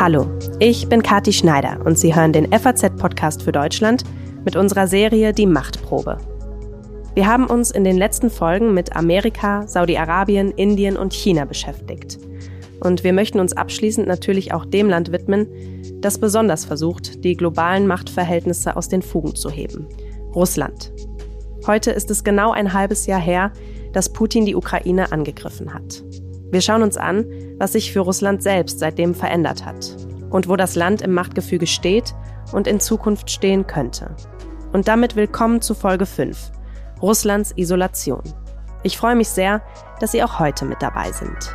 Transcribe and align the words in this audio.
Hallo, 0.00 0.26
ich 0.60 0.88
bin 0.88 1.02
Kati 1.02 1.30
Schneider 1.30 1.78
und 1.84 1.98
Sie 1.98 2.14
hören 2.14 2.32
den 2.32 2.50
FAZ-Podcast 2.50 3.42
für 3.42 3.52
Deutschland 3.52 4.02
mit 4.46 4.56
unserer 4.56 4.86
Serie 4.86 5.34
Die 5.34 5.44
Machtprobe. 5.44 6.16
Wir 7.14 7.26
haben 7.26 7.44
uns 7.44 7.70
in 7.70 7.84
den 7.84 7.98
letzten 7.98 8.30
Folgen 8.30 8.72
mit 8.72 8.96
Amerika, 8.96 9.66
Saudi-Arabien, 9.66 10.52
Indien 10.52 10.96
und 10.96 11.12
China 11.12 11.44
beschäftigt. 11.44 12.18
Und 12.82 13.04
wir 13.04 13.12
möchten 13.12 13.40
uns 13.40 13.52
abschließend 13.52 14.08
natürlich 14.08 14.54
auch 14.54 14.64
dem 14.64 14.88
Land 14.88 15.12
widmen, 15.12 15.46
das 16.00 16.16
besonders 16.16 16.64
versucht, 16.64 17.22
die 17.22 17.36
globalen 17.36 17.86
Machtverhältnisse 17.86 18.76
aus 18.76 18.88
den 18.88 19.02
Fugen 19.02 19.34
zu 19.34 19.50
heben. 19.50 19.86
Russland. 20.34 20.94
Heute 21.66 21.90
ist 21.90 22.10
es 22.10 22.24
genau 22.24 22.52
ein 22.52 22.72
halbes 22.72 23.04
Jahr 23.04 23.20
her, 23.20 23.52
dass 23.92 24.10
Putin 24.10 24.46
die 24.46 24.56
Ukraine 24.56 25.12
angegriffen 25.12 25.74
hat. 25.74 26.02
Wir 26.50 26.62
schauen 26.62 26.82
uns 26.82 26.96
an, 26.96 27.26
was 27.60 27.72
sich 27.72 27.92
für 27.92 28.00
Russland 28.00 28.42
selbst 28.42 28.78
seitdem 28.78 29.14
verändert 29.14 29.64
hat 29.66 29.94
und 30.30 30.48
wo 30.48 30.56
das 30.56 30.74
Land 30.76 31.02
im 31.02 31.12
Machtgefüge 31.12 31.66
steht 31.66 32.14
und 32.52 32.66
in 32.66 32.80
Zukunft 32.80 33.30
stehen 33.30 33.66
könnte. 33.66 34.16
Und 34.72 34.88
damit 34.88 35.14
willkommen 35.14 35.60
zu 35.60 35.74
Folge 35.74 36.06
5, 36.06 36.50
Russlands 37.02 37.52
Isolation. 37.56 38.22
Ich 38.82 38.96
freue 38.96 39.14
mich 39.14 39.28
sehr, 39.28 39.60
dass 40.00 40.12
Sie 40.12 40.22
auch 40.22 40.38
heute 40.38 40.64
mit 40.64 40.80
dabei 40.80 41.12
sind. 41.12 41.54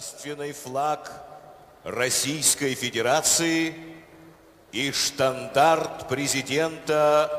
Государственный 0.00 0.52
флаг 0.52 1.10
Российской 1.84 2.74
Федерации 2.74 3.74
и 4.72 4.92
штандарт 4.92 6.08
президента 6.08 7.30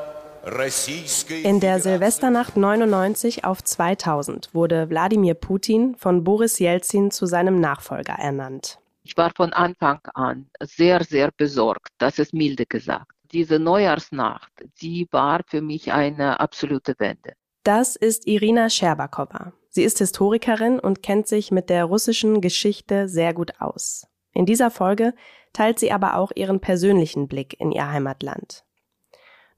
Российской 0.44 1.44
In 1.44 1.59
der 1.59 1.80
Silvesternacht 1.80 2.58
99 2.58 3.45
auf 3.45 3.64
2000 3.64 4.54
wurde 4.54 4.90
Wladimir 4.90 5.36
Putin 5.36 5.95
von 5.95 6.23
Boris 6.23 6.58
Jelzin 6.59 7.12
zu 7.12 7.28
seinem 7.28 7.59
Nachfolger 7.59 8.14
ernannt. 8.14 8.80
Ich 9.04 9.16
war 9.17 9.31
von 9.36 9.54
Anfang 9.54 10.00
an 10.14 10.50
sehr, 10.59 11.04
sehr 11.04 11.31
besorgt, 11.38 11.90
das 12.00 12.17
ist 12.20 12.34
milde 12.34 12.66
gesagt. 12.66 13.12
Diese 13.31 13.59
Neujahrsnacht, 13.59 14.52
die 14.81 15.08
war 15.12 15.42
für 15.48 15.62
mich 15.62 15.92
eine 15.92 16.40
absolute 16.40 16.95
Wende. 16.98 17.34
Das 17.67 17.97
ist 17.97 18.28
Irina 18.28 18.70
Scherbakowa. 18.70 19.53
Sie 19.70 19.83
ist 19.83 19.98
Historikerin 19.98 20.78
und 20.78 21.03
kennt 21.03 21.27
sich 21.27 21.50
mit 21.50 21.69
der 21.69 21.84
russischen 21.84 22.41
Geschichte 22.41 23.08
sehr 23.08 23.34
gut 23.34 23.55
aus. 23.58 24.06
In 24.33 24.47
dieser 24.47 24.70
Folge 24.70 25.14
teilt 25.53 25.81
sie 25.81 25.91
aber 25.91 26.14
auch 26.14 26.31
ihren 26.36 26.61
persönlichen 26.61 27.27
Blick 27.27 27.58
in 27.58 27.73
ihr 27.73 27.91
Heimatland. 27.91 28.64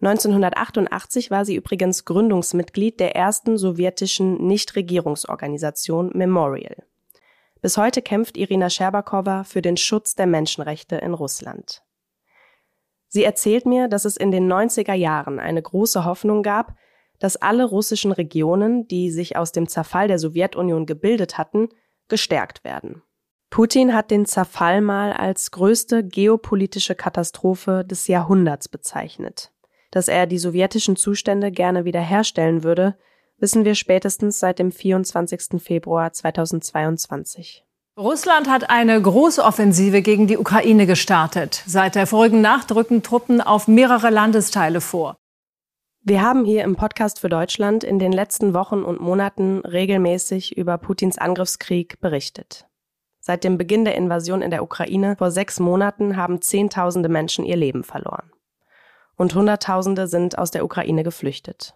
1988 0.00 1.30
war 1.30 1.44
sie 1.44 1.54
übrigens 1.54 2.06
Gründungsmitglied 2.06 2.98
der 2.98 3.14
ersten 3.14 3.58
sowjetischen 3.58 4.38
Nichtregierungsorganisation 4.46 6.10
Memorial. 6.14 6.76
Bis 7.60 7.76
heute 7.76 8.00
kämpft 8.00 8.38
Irina 8.38 8.70
Scherbakowa 8.70 9.44
für 9.44 9.60
den 9.60 9.76
Schutz 9.76 10.14
der 10.14 10.26
Menschenrechte 10.26 10.96
in 10.96 11.12
Russland. 11.12 11.82
Sie 13.08 13.24
erzählt 13.24 13.66
mir, 13.66 13.86
dass 13.86 14.06
es 14.06 14.16
in 14.16 14.30
den 14.30 14.50
90er 14.50 14.94
Jahren 14.94 15.38
eine 15.38 15.60
große 15.60 16.06
Hoffnung 16.06 16.42
gab, 16.42 16.74
dass 17.18 17.36
alle 17.36 17.64
russischen 17.64 18.12
Regionen, 18.12 18.86
die 18.88 19.10
sich 19.10 19.36
aus 19.36 19.52
dem 19.52 19.68
Zerfall 19.68 20.08
der 20.08 20.18
Sowjetunion 20.18 20.86
gebildet 20.86 21.38
hatten, 21.38 21.68
gestärkt 22.08 22.64
werden. 22.64 23.02
Putin 23.50 23.94
hat 23.94 24.10
den 24.10 24.26
Zerfall 24.26 24.80
mal 24.80 25.12
als 25.12 25.50
größte 25.50 26.04
geopolitische 26.04 26.94
Katastrophe 26.94 27.84
des 27.84 28.06
Jahrhunderts 28.06 28.68
bezeichnet. 28.68 29.52
Dass 29.90 30.08
er 30.08 30.26
die 30.26 30.38
sowjetischen 30.38 30.96
Zustände 30.96 31.50
gerne 31.50 31.84
wiederherstellen 31.84 32.62
würde, 32.62 32.96
wissen 33.38 33.64
wir 33.64 33.74
spätestens 33.74 34.38
seit 34.38 34.58
dem 34.58 34.70
24. 34.70 35.62
Februar 35.62 36.12
2022. 36.12 37.64
Russland 37.96 38.48
hat 38.48 38.70
eine 38.70 39.00
große 39.00 39.42
Offensive 39.42 40.02
gegen 40.02 40.26
die 40.26 40.36
Ukraine 40.36 40.86
gestartet. 40.86 41.64
Seit 41.66 41.94
der 41.94 42.06
vorigen 42.06 42.40
Nacht 42.40 42.70
rücken 42.72 43.02
Truppen 43.02 43.40
auf 43.40 43.66
mehrere 43.66 44.10
Landesteile 44.10 44.80
vor. 44.80 45.16
Wir 46.08 46.22
haben 46.22 46.46
hier 46.46 46.64
im 46.64 46.74
Podcast 46.74 47.20
für 47.20 47.28
Deutschland 47.28 47.84
in 47.84 47.98
den 47.98 48.12
letzten 48.12 48.54
Wochen 48.54 48.82
und 48.82 48.98
Monaten 48.98 49.58
regelmäßig 49.58 50.56
über 50.56 50.78
Putins 50.78 51.18
Angriffskrieg 51.18 52.00
berichtet. 52.00 52.66
Seit 53.20 53.44
dem 53.44 53.58
Beginn 53.58 53.84
der 53.84 53.94
Invasion 53.94 54.40
in 54.40 54.50
der 54.50 54.62
Ukraine 54.62 55.16
vor 55.18 55.30
sechs 55.30 55.60
Monaten 55.60 56.16
haben 56.16 56.40
Zehntausende 56.40 57.10
Menschen 57.10 57.44
ihr 57.44 57.56
Leben 57.56 57.84
verloren. 57.84 58.32
Und 59.16 59.34
Hunderttausende 59.34 60.06
sind 60.06 60.38
aus 60.38 60.50
der 60.50 60.64
Ukraine 60.64 61.02
geflüchtet. 61.02 61.74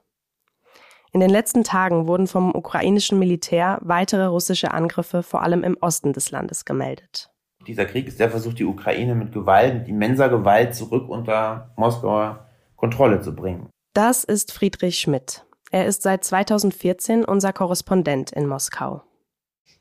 In 1.12 1.20
den 1.20 1.28
letzten 1.28 1.62
Tagen 1.62 2.06
wurden 2.06 2.26
vom 2.26 2.54
ukrainischen 2.54 3.18
Militär 3.18 3.80
weitere 3.82 4.24
russische 4.24 4.72
Angriffe 4.72 5.22
vor 5.22 5.42
allem 5.42 5.62
im 5.62 5.76
Osten 5.82 6.14
des 6.14 6.30
Landes 6.30 6.64
gemeldet. 6.64 7.30
Dieser 7.66 7.84
Krieg 7.84 8.08
ist 8.08 8.18
der 8.18 8.30
Versuch, 8.30 8.54
die 8.54 8.64
Ukraine 8.64 9.14
mit 9.14 9.30
Gewalt, 9.32 9.74
mit 9.74 9.88
immenser 9.88 10.30
Gewalt 10.30 10.74
zurück 10.74 11.10
unter 11.10 11.74
Moskauer 11.76 12.48
Kontrolle 12.76 13.20
zu 13.20 13.36
bringen. 13.36 13.68
Das 13.94 14.24
ist 14.24 14.52
Friedrich 14.52 14.98
Schmidt. 14.98 15.44
Er 15.70 15.84
ist 15.84 16.00
seit 16.00 16.24
2014 16.24 17.26
unser 17.26 17.52
Korrespondent 17.52 18.32
in 18.32 18.46
Moskau. 18.46 19.02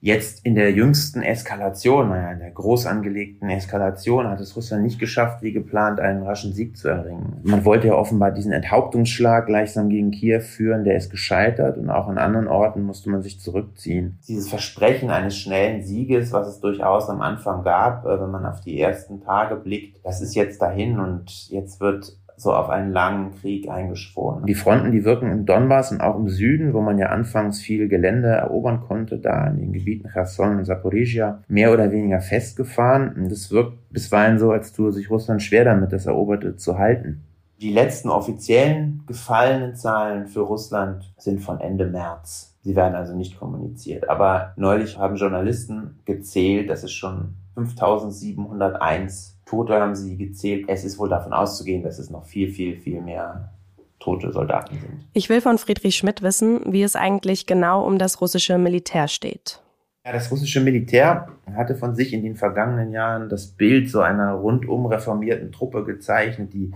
Jetzt 0.03 0.43
in 0.45 0.55
der 0.55 0.71
jüngsten 0.71 1.21
Eskalation, 1.21 2.09
naja, 2.09 2.31
in 2.31 2.39
der 2.39 2.49
groß 2.49 2.87
angelegten 2.87 3.49
Eskalation 3.51 4.27
hat 4.27 4.41
es 4.41 4.55
Russland 4.55 4.83
nicht 4.83 4.99
geschafft, 4.99 5.43
wie 5.43 5.53
geplant, 5.53 5.99
einen 5.99 6.23
raschen 6.23 6.53
Sieg 6.53 6.75
zu 6.75 6.87
erringen. 6.87 7.39
Man 7.43 7.65
wollte 7.65 7.87
ja 7.87 7.93
offenbar 7.93 8.31
diesen 8.31 8.51
Enthauptungsschlag 8.51 9.45
gleichsam 9.45 9.89
gegen 9.89 10.09
Kiew 10.09 10.41
führen, 10.41 10.83
der 10.83 10.97
ist 10.97 11.11
gescheitert 11.11 11.77
und 11.77 11.91
auch 11.91 12.07
an 12.07 12.17
anderen 12.17 12.47
Orten 12.47 12.81
musste 12.81 13.11
man 13.11 13.21
sich 13.21 13.39
zurückziehen. 13.39 14.17
Dieses 14.27 14.49
Versprechen 14.49 15.11
eines 15.11 15.37
schnellen 15.37 15.83
Sieges, 15.83 16.33
was 16.33 16.47
es 16.47 16.59
durchaus 16.59 17.07
am 17.07 17.21
Anfang 17.21 17.63
gab, 17.63 18.03
äh, 18.03 18.19
wenn 18.19 18.31
man 18.31 18.47
auf 18.47 18.59
die 18.59 18.81
ersten 18.81 19.21
Tage 19.21 19.55
blickt, 19.55 20.03
das 20.03 20.19
ist 20.19 20.33
jetzt 20.33 20.63
dahin 20.63 20.99
und 20.99 21.47
jetzt 21.49 21.79
wird 21.79 22.17
so 22.41 22.53
auf 22.53 22.69
einen 22.69 22.91
langen 22.91 23.31
Krieg 23.39 23.69
eingeschworen. 23.69 24.45
Die 24.45 24.55
Fronten, 24.55 24.91
die 24.91 25.05
wirken 25.05 25.31
im 25.31 25.45
Donbass 25.45 25.91
und 25.91 26.01
auch 26.01 26.17
im 26.17 26.27
Süden, 26.27 26.73
wo 26.73 26.81
man 26.81 26.97
ja 26.97 27.07
anfangs 27.07 27.61
viel 27.61 27.87
Gelände 27.87 28.29
erobern 28.29 28.81
konnte, 28.81 29.19
da 29.19 29.47
in 29.47 29.57
den 29.57 29.73
Gebieten 29.73 30.09
Cherson 30.11 30.57
und 30.57 30.65
Zaporizhia, 30.65 31.43
mehr 31.47 31.71
oder 31.71 31.91
weniger 31.91 32.19
festgefahren. 32.19 33.13
Und 33.15 33.31
es 33.31 33.51
wirkt 33.51 33.77
bisweilen 33.91 34.39
so, 34.39 34.51
als 34.51 34.73
tue 34.73 34.91
sich 34.91 35.09
Russland 35.09 35.41
schwer 35.41 35.65
damit, 35.65 35.93
das 35.93 36.07
Eroberte 36.07 36.57
zu 36.57 36.77
halten. 36.77 37.23
Die 37.61 37.71
letzten 37.71 38.09
offiziellen 38.09 39.03
gefallenen 39.05 39.75
Zahlen 39.75 40.25
für 40.25 40.39
Russland 40.39 41.13
sind 41.17 41.41
von 41.41 41.59
Ende 41.59 41.85
März. 41.85 42.57
Sie 42.63 42.75
werden 42.75 42.95
also 42.95 43.15
nicht 43.15 43.39
kommuniziert. 43.39 44.09
Aber 44.09 44.53
neulich 44.55 44.97
haben 44.97 45.15
Journalisten 45.15 45.99
gezählt, 46.05 46.71
dass 46.71 46.81
es 46.81 46.91
schon 46.91 47.35
5701 47.53 49.30
Tote 49.45 49.73
haben 49.73 49.95
sie 49.95 50.17
gezählt. 50.17 50.65
Es 50.67 50.83
ist 50.83 50.97
wohl 50.97 51.09
davon 51.09 51.33
auszugehen, 51.33 51.83
dass 51.83 51.99
es 51.99 52.09
noch 52.09 52.25
viel, 52.25 52.49
viel, 52.49 52.77
viel 52.77 53.01
mehr 53.01 53.51
tote 53.99 54.31
Soldaten 54.31 54.79
sind. 54.79 55.07
Ich 55.13 55.29
will 55.29 55.41
von 55.41 55.57
Friedrich 55.57 55.95
Schmidt 55.95 56.21
wissen, 56.21 56.61
wie 56.73 56.83
es 56.83 56.95
eigentlich 56.95 57.45
genau 57.45 57.85
um 57.85 57.97
das 57.97 58.19
russische 58.21 58.57
Militär 58.57 59.07
steht. 59.07 59.61
Ja, 60.05 60.13
das 60.13 60.31
russische 60.31 60.61
Militär 60.61 61.27
hatte 61.55 61.75
von 61.75 61.93
sich 61.93 62.11
in 62.11 62.23
den 62.23 62.35
vergangenen 62.35 62.91
Jahren 62.91 63.29
das 63.29 63.47
Bild 63.47 63.89
so 63.89 64.01
einer 64.01 64.33
rundum 64.33 64.87
reformierten 64.87 65.51
Truppe 65.51 65.83
gezeichnet, 65.83 66.53
die 66.53 66.71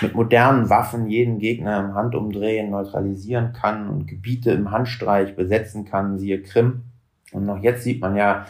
mit 0.00 0.14
modernen 0.14 0.70
Waffen 0.70 1.06
jeden 1.08 1.38
Gegner 1.38 1.80
im 1.80 1.94
Handumdrehen 1.94 2.70
neutralisieren 2.70 3.52
kann 3.52 3.88
und 3.90 4.06
Gebiete 4.06 4.52
im 4.52 4.70
Handstreich 4.70 5.36
besetzen 5.36 5.84
kann, 5.84 6.18
siehe 6.18 6.42
Krim. 6.42 6.84
Und 7.32 7.44
noch 7.44 7.62
jetzt 7.62 7.82
sieht 7.84 8.00
man 8.00 8.16
ja, 8.16 8.46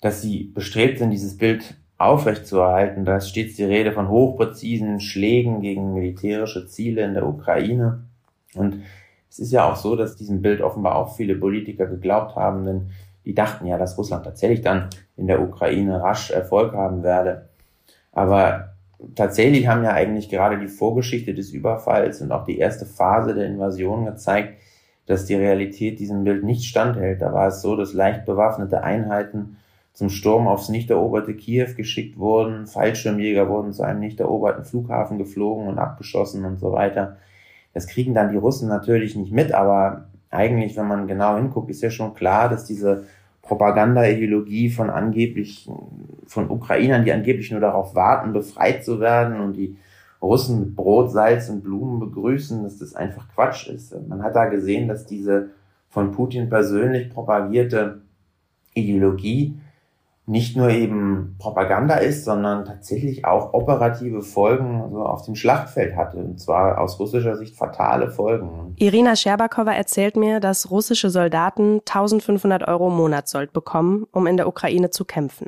dass 0.00 0.22
sie 0.22 0.44
bestrebt 0.54 0.98
sind, 0.98 1.10
dieses 1.10 1.36
Bild 1.36 1.76
aufrechtzuerhalten. 1.98 3.04
Da 3.04 3.16
ist 3.16 3.28
stets 3.28 3.56
die 3.56 3.64
Rede 3.64 3.92
von 3.92 4.08
hochpräzisen 4.08 5.00
Schlägen 5.00 5.60
gegen 5.60 5.94
militärische 5.94 6.66
Ziele 6.66 7.02
in 7.02 7.14
der 7.14 7.26
Ukraine. 7.26 8.04
Und 8.54 8.82
es 9.30 9.38
ist 9.38 9.52
ja 9.52 9.70
auch 9.70 9.76
so, 9.76 9.96
dass 9.96 10.16
diesem 10.16 10.42
Bild 10.42 10.60
offenbar 10.60 10.96
auch 10.96 11.16
viele 11.16 11.36
Politiker 11.36 11.86
geglaubt 11.86 12.36
haben, 12.36 12.64
denn 12.64 12.90
die 13.24 13.34
dachten 13.34 13.66
ja, 13.66 13.76
dass 13.76 13.98
Russland 13.98 14.24
tatsächlich 14.24 14.62
dann 14.62 14.88
in 15.16 15.26
der 15.26 15.42
Ukraine 15.42 16.00
rasch 16.00 16.30
Erfolg 16.30 16.74
haben 16.74 17.02
werde. 17.02 17.48
Aber 18.12 18.76
tatsächlich 19.14 19.66
haben 19.66 19.82
ja 19.82 19.92
eigentlich 19.92 20.28
gerade 20.28 20.58
die 20.58 20.68
Vorgeschichte 20.68 21.34
des 21.34 21.50
Überfalls 21.50 22.20
und 22.20 22.30
auch 22.30 22.44
die 22.44 22.58
erste 22.58 22.86
Phase 22.86 23.34
der 23.34 23.46
Invasion 23.46 24.04
gezeigt, 24.04 24.60
dass 25.06 25.26
die 25.26 25.34
Realität 25.34 25.98
diesem 25.98 26.24
Bild 26.24 26.44
nicht 26.44 26.64
standhält. 26.64 27.20
Da 27.20 27.32
war 27.32 27.48
es 27.48 27.62
so, 27.62 27.76
dass 27.76 27.92
leicht 27.92 28.24
bewaffnete 28.24 28.82
Einheiten 28.82 29.56
zum 29.96 30.10
Sturm 30.10 30.46
aufs 30.46 30.68
nicht 30.68 30.90
eroberte 30.90 31.32
Kiew 31.32 31.68
geschickt 31.74 32.18
wurden, 32.18 32.66
Fallschirmjäger 32.66 33.48
wurden 33.48 33.72
zu 33.72 33.82
einem 33.82 34.00
nicht 34.00 34.20
eroberten 34.20 34.62
Flughafen 34.62 35.16
geflogen 35.16 35.68
und 35.68 35.78
abgeschossen 35.78 36.44
und 36.44 36.58
so 36.58 36.70
weiter. 36.70 37.16
Das 37.72 37.86
kriegen 37.86 38.12
dann 38.12 38.30
die 38.30 38.36
Russen 38.36 38.68
natürlich 38.68 39.16
nicht 39.16 39.32
mit, 39.32 39.54
aber 39.54 40.08
eigentlich, 40.28 40.76
wenn 40.76 40.86
man 40.86 41.06
genau 41.06 41.36
hinguckt, 41.36 41.70
ist 41.70 41.80
ja 41.80 41.88
schon 41.88 42.12
klar, 42.12 42.50
dass 42.50 42.66
diese 42.66 43.04
Propagandaideologie 43.40 44.68
von 44.68 44.90
angeblich, 44.90 45.66
von 46.26 46.50
Ukrainern, 46.50 47.06
die 47.06 47.12
angeblich 47.12 47.50
nur 47.50 47.60
darauf 47.60 47.94
warten, 47.94 48.34
befreit 48.34 48.84
zu 48.84 49.00
werden 49.00 49.40
und 49.40 49.54
die 49.54 49.78
Russen 50.20 50.60
mit 50.60 50.76
Brot, 50.76 51.10
Salz 51.10 51.48
und 51.48 51.62
Blumen 51.62 52.00
begrüßen, 52.00 52.64
dass 52.64 52.76
das 52.76 52.94
einfach 52.94 53.30
Quatsch 53.34 53.68
ist. 53.68 53.96
Man 54.06 54.22
hat 54.22 54.36
da 54.36 54.44
gesehen, 54.44 54.88
dass 54.88 55.06
diese 55.06 55.52
von 55.88 56.12
Putin 56.12 56.50
persönlich 56.50 57.08
propagierte 57.08 58.02
Ideologie 58.74 59.54
nicht 60.26 60.56
nur 60.56 60.70
eben 60.70 61.36
Propaganda 61.38 61.94
ist, 61.96 62.24
sondern 62.24 62.64
tatsächlich 62.64 63.24
auch 63.24 63.54
operative 63.54 64.22
Folgen 64.22 64.82
also 64.82 65.04
auf 65.04 65.24
dem 65.24 65.36
Schlachtfeld 65.36 65.96
hatte, 65.96 66.18
und 66.18 66.40
zwar 66.40 66.78
aus 66.78 66.98
russischer 66.98 67.36
Sicht 67.36 67.56
fatale 67.56 68.10
Folgen. 68.10 68.74
Irina 68.76 69.14
Scherbakowa 69.14 69.72
erzählt 69.72 70.16
mir, 70.16 70.40
dass 70.40 70.70
russische 70.70 71.10
Soldaten 71.10 71.80
1500 71.80 72.66
Euro 72.66 72.90
Monatssold 72.90 73.52
bekommen, 73.52 74.06
um 74.10 74.26
in 74.26 74.36
der 74.36 74.48
Ukraine 74.48 74.90
zu 74.90 75.04
kämpfen. 75.04 75.46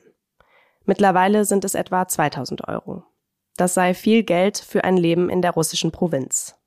Mittlerweile 0.84 1.44
sind 1.44 1.64
es 1.64 1.74
etwa 1.74 2.06
2000 2.06 2.68
Euro. 2.68 3.02
Das 3.56 3.74
sei 3.74 3.94
viel 3.94 4.22
Geld 4.22 4.58
für 4.58 4.84
ein 4.84 4.96
Leben 4.96 5.28
in 5.28 5.42
der 5.42 5.50
russischen 5.50 5.90
Provinz 5.90 6.57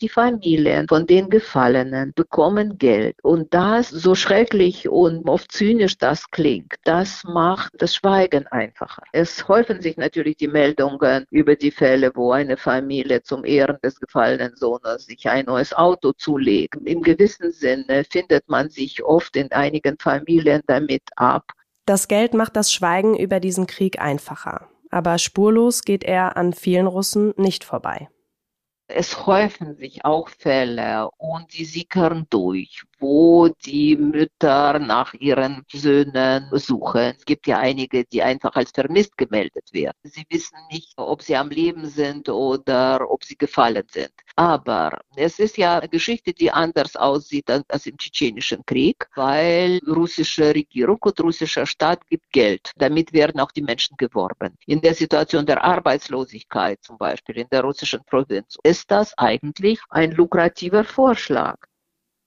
die 0.00 0.08
Familien 0.08 0.88
von 0.88 1.06
den 1.06 1.28
Gefallenen 1.28 2.12
bekommen 2.14 2.78
Geld. 2.78 3.16
Und 3.22 3.52
das, 3.52 3.88
so 3.88 4.14
schrecklich 4.14 4.88
und 4.88 5.28
oft 5.28 5.52
zynisch 5.52 5.98
das 5.98 6.30
klingt, 6.30 6.74
das 6.84 7.22
macht 7.24 7.72
das 7.78 7.94
Schweigen 7.94 8.46
einfacher. 8.48 9.02
Es 9.12 9.46
häufen 9.48 9.80
sich 9.80 9.96
natürlich 9.96 10.36
die 10.36 10.48
Meldungen 10.48 11.24
über 11.30 11.56
die 11.56 11.70
Fälle, 11.70 12.10
wo 12.14 12.32
eine 12.32 12.56
Familie 12.56 13.22
zum 13.22 13.44
Ehren 13.44 13.78
des 13.82 14.00
gefallenen 14.00 14.56
Sohnes 14.56 15.06
sich 15.06 15.28
ein 15.28 15.46
neues 15.46 15.72
Auto 15.72 16.12
zulegt. 16.12 16.76
Im 16.84 17.02
gewissen 17.02 17.52
Sinne 17.52 18.04
findet 18.04 18.48
man 18.48 18.70
sich 18.70 19.02
oft 19.02 19.36
in 19.36 19.50
einigen 19.52 19.96
Familien 19.98 20.62
damit 20.66 21.02
ab. 21.16 21.52
Das 21.86 22.08
Geld 22.08 22.34
macht 22.34 22.56
das 22.56 22.72
Schweigen 22.72 23.16
über 23.16 23.40
diesen 23.40 23.66
Krieg 23.66 24.00
einfacher. 24.00 24.68
Aber 24.90 25.18
spurlos 25.18 25.82
geht 25.82 26.04
er 26.04 26.36
an 26.36 26.52
vielen 26.52 26.86
Russen 26.86 27.32
nicht 27.36 27.64
vorbei. 27.64 28.08
Es 28.94 29.26
häufen 29.26 29.76
sich 29.76 30.04
auch 30.04 30.28
Fälle 30.28 31.10
und 31.16 31.52
die 31.56 31.64
sickern 31.64 32.26
durch, 32.30 32.84
wo 33.00 33.48
die 33.64 33.96
Mütter 33.96 34.78
nach 34.78 35.14
ihren 35.14 35.64
Söhnen 35.72 36.48
suchen. 36.52 37.14
Es 37.16 37.24
gibt 37.24 37.46
ja 37.46 37.58
einige, 37.58 38.04
die 38.04 38.22
einfach 38.22 38.54
als 38.54 38.70
vermisst 38.70 39.16
gemeldet 39.16 39.72
werden. 39.72 39.96
Sie 40.04 40.24
wissen 40.28 40.58
nicht, 40.70 40.92
ob 40.96 41.22
sie 41.22 41.36
am 41.36 41.50
Leben 41.50 41.86
sind 41.86 42.28
oder 42.28 43.10
ob 43.10 43.24
sie 43.24 43.36
gefallen 43.36 43.86
sind. 43.90 44.12
Aber 44.36 45.00
es 45.16 45.38
ist 45.38 45.56
ja 45.56 45.78
eine 45.78 45.88
Geschichte, 45.88 46.32
die 46.32 46.50
anders 46.50 46.96
aussieht 46.96 47.50
als 47.50 47.86
im 47.86 47.96
Tschetschenischen 47.96 48.64
Krieg, 48.66 49.06
weil 49.14 49.80
russische 49.86 50.54
Regierung 50.54 50.98
und 51.00 51.20
russischer 51.20 51.66
Staat 51.66 52.06
gibt 52.06 52.30
Geld. 52.32 52.72
Damit 52.76 53.12
werden 53.12 53.40
auch 53.40 53.52
die 53.52 53.62
Menschen 53.62 53.96
geworben. 53.96 54.56
In 54.66 54.80
der 54.80 54.94
Situation 54.94 55.46
der 55.46 55.64
Arbeitslosigkeit 55.64 56.78
zum 56.82 56.98
Beispiel 56.98 57.38
in 57.38 57.48
der 57.50 57.62
russischen 57.62 58.04
Provinz 58.04 58.56
ist 58.62 58.90
das 58.90 59.16
eigentlich 59.18 59.80
ein 59.88 60.12
lukrativer 60.12 60.84
Vorschlag. 60.84 61.56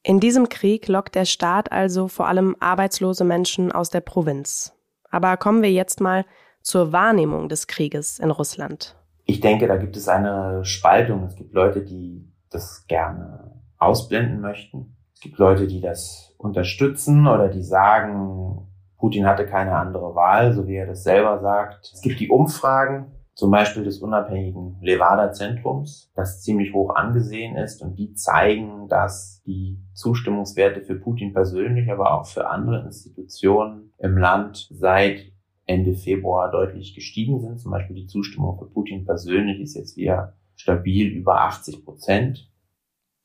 In 0.05 0.19
diesem 0.19 0.49
Krieg 0.49 0.89
lockt 0.89 1.15
der 1.15 1.23
Staat 1.23 1.71
also 1.71 2.09
vor 2.09 2.27
allem 2.27 2.57
arbeitslose 2.59 3.23
Menschen 3.23 3.71
aus 3.71 3.89
der 3.89 4.01
Provinz. 4.01 4.73
Aber 5.09 5.37
kommen 5.37 5.61
wir 5.63 5.71
jetzt 5.71 6.01
mal 6.01 6.25
zur 6.61 6.91
Wahrnehmung 6.91 7.47
des 7.47 7.67
Krieges 7.67 8.19
in 8.19 8.29
Russland. 8.29 8.97
Ich 9.23 9.39
denke, 9.39 9.65
da 9.65 9.77
gibt 9.77 9.95
es 9.95 10.09
eine 10.09 10.65
Spaltung. 10.65 11.23
Es 11.23 11.35
gibt 11.35 11.53
Leute, 11.53 11.85
die 11.85 12.29
das 12.49 12.85
gerne 12.87 13.61
ausblenden 13.77 14.41
möchten. 14.41 14.97
Es 15.13 15.21
gibt 15.21 15.37
Leute, 15.37 15.67
die 15.67 15.79
das 15.79 16.35
unterstützen 16.37 17.25
oder 17.25 17.47
die 17.47 17.63
sagen, 17.63 18.67
Putin 18.97 19.25
hatte 19.25 19.45
keine 19.45 19.77
andere 19.77 20.15
Wahl, 20.15 20.51
so 20.51 20.67
wie 20.67 20.75
er 20.75 20.85
das 20.85 21.03
selber 21.03 21.39
sagt. 21.39 21.91
Es 21.93 22.01
gibt 22.01 22.19
die 22.19 22.29
Umfragen, 22.29 23.11
zum 23.35 23.49
Beispiel 23.49 23.83
des 23.83 23.99
unabhängigen 23.99 24.77
Levada-Zentrums, 24.81 26.11
das 26.15 26.41
ziemlich 26.43 26.73
hoch 26.73 26.95
angesehen 26.95 27.57
ist 27.57 27.81
und 27.81 27.97
die 27.97 28.13
zeigen, 28.13 28.87
dass 28.87 29.41
die 29.45 29.79
Zustimmungswerte 29.93 30.81
für 30.81 30.95
Putin 30.95 31.33
persönlich, 31.33 31.91
aber 31.91 32.13
auch 32.13 32.27
für 32.27 32.47
andere 32.47 32.83
Institutionen 32.85 33.91
im 33.97 34.17
Land 34.17 34.69
seit 34.71 35.31
Ende 35.65 35.95
Februar 35.95 36.51
deutlich 36.51 36.93
gestiegen 36.93 37.39
sind. 37.41 37.59
Zum 37.59 37.71
Beispiel 37.71 37.95
die 37.95 38.07
Zustimmung 38.07 38.57
für 38.59 38.67
Putin 38.67 39.05
persönlich 39.05 39.61
ist 39.61 39.75
jetzt 39.75 39.97
wieder 39.97 40.35
stabil 40.55 41.07
über 41.07 41.41
80 41.41 41.83
Prozent. 41.83 42.51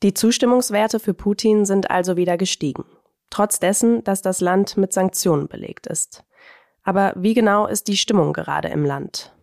Die 0.02 0.14
Zustimmungswerte 0.14 1.00
für 1.00 1.14
Putin 1.14 1.64
sind 1.64 1.90
also 1.90 2.16
wieder 2.16 2.38
gestiegen, 2.38 2.84
trotz 3.30 3.58
dessen, 3.58 4.04
dass 4.04 4.22
das 4.22 4.40
Land 4.40 4.76
mit 4.76 4.92
Sanktionen 4.92 5.48
belegt 5.48 5.86
ist. 5.86 6.24
Aber 6.82 7.12
wie 7.16 7.34
genau 7.34 7.66
ist 7.66 7.88
die 7.88 7.96
Stimmung 7.96 8.32
gerade 8.32 8.68
im 8.68 8.84
Land? 8.84 9.34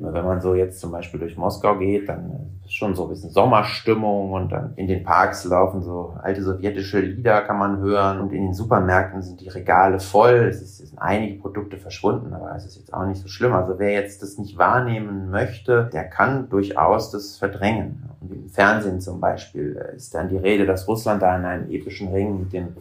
Wenn 0.00 0.24
man 0.24 0.40
so 0.40 0.54
jetzt 0.54 0.78
zum 0.78 0.92
Beispiel 0.92 1.18
durch 1.18 1.36
Moskau 1.36 1.76
geht, 1.76 2.08
dann 2.08 2.60
ist 2.64 2.74
schon 2.74 2.94
so 2.94 3.04
ein 3.04 3.08
bisschen 3.08 3.30
Sommerstimmung 3.30 4.30
und 4.30 4.52
dann 4.52 4.72
in 4.76 4.86
den 4.86 5.02
Parks 5.02 5.44
laufen 5.44 5.82
so 5.82 6.14
alte 6.22 6.40
sowjetische 6.40 7.00
Lieder, 7.00 7.42
kann 7.42 7.58
man 7.58 7.80
hören. 7.80 8.20
Und 8.20 8.32
in 8.32 8.42
den 8.42 8.54
Supermärkten 8.54 9.22
sind 9.22 9.40
die 9.40 9.48
Regale 9.48 9.98
voll. 9.98 10.46
Es, 10.48 10.62
ist, 10.62 10.80
es 10.80 10.90
sind 10.90 11.00
einige 11.00 11.40
Produkte 11.40 11.78
verschwunden, 11.78 12.32
aber 12.32 12.54
es 12.54 12.64
ist 12.64 12.76
jetzt 12.76 12.94
auch 12.94 13.06
nicht 13.06 13.20
so 13.20 13.26
schlimm. 13.26 13.52
Also 13.54 13.80
wer 13.80 13.90
jetzt 13.90 14.22
das 14.22 14.38
nicht 14.38 14.56
wahrnehmen 14.56 15.30
möchte, 15.30 15.90
der 15.92 16.04
kann 16.04 16.48
durchaus 16.48 17.10
das 17.10 17.36
verdrängen. 17.36 18.08
Und 18.20 18.32
im 18.32 18.48
Fernsehen 18.48 19.00
zum 19.00 19.18
Beispiel 19.18 19.84
ist 19.96 20.14
dann 20.14 20.28
die 20.28 20.36
Rede, 20.36 20.64
dass 20.64 20.86
Russland 20.86 21.22
da 21.22 21.36
in 21.36 21.44
einem 21.44 21.70
epischen 21.72 22.12
Ring 22.12 22.38
mit 22.38 22.52
dem 22.52 22.76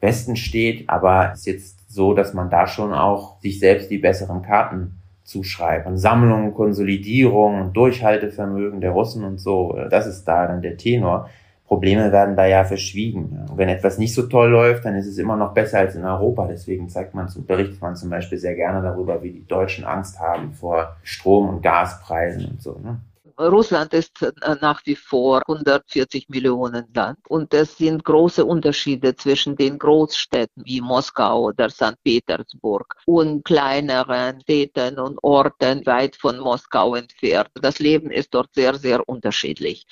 Westen 0.00 0.34
steht. 0.34 0.90
Aber 0.90 1.30
es 1.32 1.40
ist 1.40 1.46
jetzt 1.46 1.92
so, 1.92 2.12
dass 2.12 2.34
man 2.34 2.50
da 2.50 2.66
schon 2.66 2.92
auch 2.92 3.40
sich 3.40 3.60
selbst 3.60 3.88
die 3.88 3.98
besseren 3.98 4.42
Karten 4.42 4.95
zuschreiben. 5.26 5.98
Sammlung, 5.98 6.54
Konsolidierung, 6.54 7.72
Durchhaltevermögen 7.72 8.80
der 8.80 8.92
Russen 8.92 9.24
und 9.24 9.38
so, 9.38 9.78
das 9.90 10.06
ist 10.06 10.24
da 10.24 10.46
dann 10.46 10.62
der 10.62 10.76
Tenor. 10.76 11.28
Probleme 11.66 12.12
werden 12.12 12.36
da 12.36 12.46
ja 12.46 12.64
verschwiegen. 12.64 13.44
wenn 13.56 13.68
etwas 13.68 13.98
nicht 13.98 14.14
so 14.14 14.22
toll 14.28 14.50
läuft, 14.50 14.84
dann 14.84 14.94
ist 14.94 15.08
es 15.08 15.18
immer 15.18 15.36
noch 15.36 15.52
besser 15.52 15.80
als 15.80 15.96
in 15.96 16.04
Europa. 16.04 16.46
Deswegen 16.46 16.88
zeigt 16.88 17.14
man, 17.14 17.28
berichtet 17.46 17.80
man 17.80 17.96
zum 17.96 18.08
Beispiel 18.08 18.38
sehr 18.38 18.54
gerne 18.54 18.82
darüber, 18.82 19.20
wie 19.22 19.32
die 19.32 19.46
Deutschen 19.46 19.84
Angst 19.84 20.20
haben 20.20 20.52
vor 20.52 20.96
Strom- 21.02 21.48
und 21.48 21.62
Gaspreisen 21.62 22.46
und 22.46 22.62
so. 22.62 22.78
Ne? 22.82 23.00
Russland 23.38 23.92
ist 23.92 24.22
äh, 24.22 24.32
nach 24.60 24.80
wie 24.86 24.96
vor 24.96 25.42
140 25.46 26.28
Millionen 26.28 26.86
Land 26.94 27.18
und 27.28 27.52
es 27.52 27.76
sind 27.76 28.04
große 28.04 28.44
Unterschiede 28.44 29.14
zwischen 29.14 29.56
den 29.56 29.78
Großstädten 29.78 30.64
wie 30.64 30.80
Moskau 30.80 31.44
oder 31.44 31.68
St. 31.68 31.96
Petersburg 32.02 32.96
und 33.04 33.44
kleineren 33.44 34.40
Städten 34.40 34.98
und 34.98 35.22
Orten 35.22 35.84
weit 35.84 36.16
von 36.16 36.38
Moskau 36.38 36.94
entfernt. 36.94 37.50
Das 37.60 37.78
Leben 37.78 38.10
ist 38.10 38.32
dort 38.32 38.54
sehr, 38.54 38.74
sehr 38.74 39.06
unterschiedlich. 39.06 39.86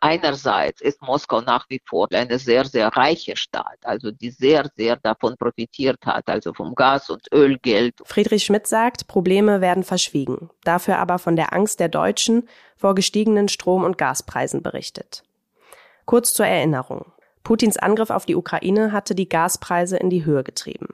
Einerseits 0.00 0.80
ist 0.80 1.02
Moskau 1.02 1.42
nach 1.42 1.66
wie 1.68 1.80
vor 1.84 2.08
eine 2.12 2.38
sehr, 2.38 2.64
sehr 2.64 2.88
reiche 2.88 3.36
Stadt, 3.36 3.78
also 3.82 4.10
die 4.10 4.30
sehr, 4.30 4.70
sehr 4.74 4.96
davon 4.96 5.36
profitiert 5.36 5.98
hat, 6.06 6.28
also 6.28 6.54
vom 6.54 6.74
Gas- 6.74 7.10
und 7.10 7.26
Ölgeld. 7.32 7.94
Friedrich 8.04 8.44
Schmidt 8.44 8.66
sagt, 8.66 9.06
Probleme 9.06 9.60
werden 9.60 9.82
verschwiegen, 9.82 10.50
dafür 10.64 10.98
aber 10.98 11.18
von 11.18 11.36
der 11.36 11.52
Angst 11.52 11.80
der 11.80 11.88
Deutschen 11.88 12.48
vor 12.76 12.94
gestiegenen 12.94 13.48
Strom- 13.48 13.84
und 13.84 13.98
Gaspreisen 13.98 14.62
berichtet. 14.62 15.24
Kurz 16.04 16.34
zur 16.34 16.46
Erinnerung. 16.46 17.12
Putins 17.42 17.76
Angriff 17.76 18.10
auf 18.10 18.26
die 18.26 18.36
Ukraine 18.36 18.92
hatte 18.92 19.14
die 19.14 19.28
Gaspreise 19.28 19.96
in 19.96 20.10
die 20.10 20.24
Höhe 20.24 20.44
getrieben. 20.44 20.88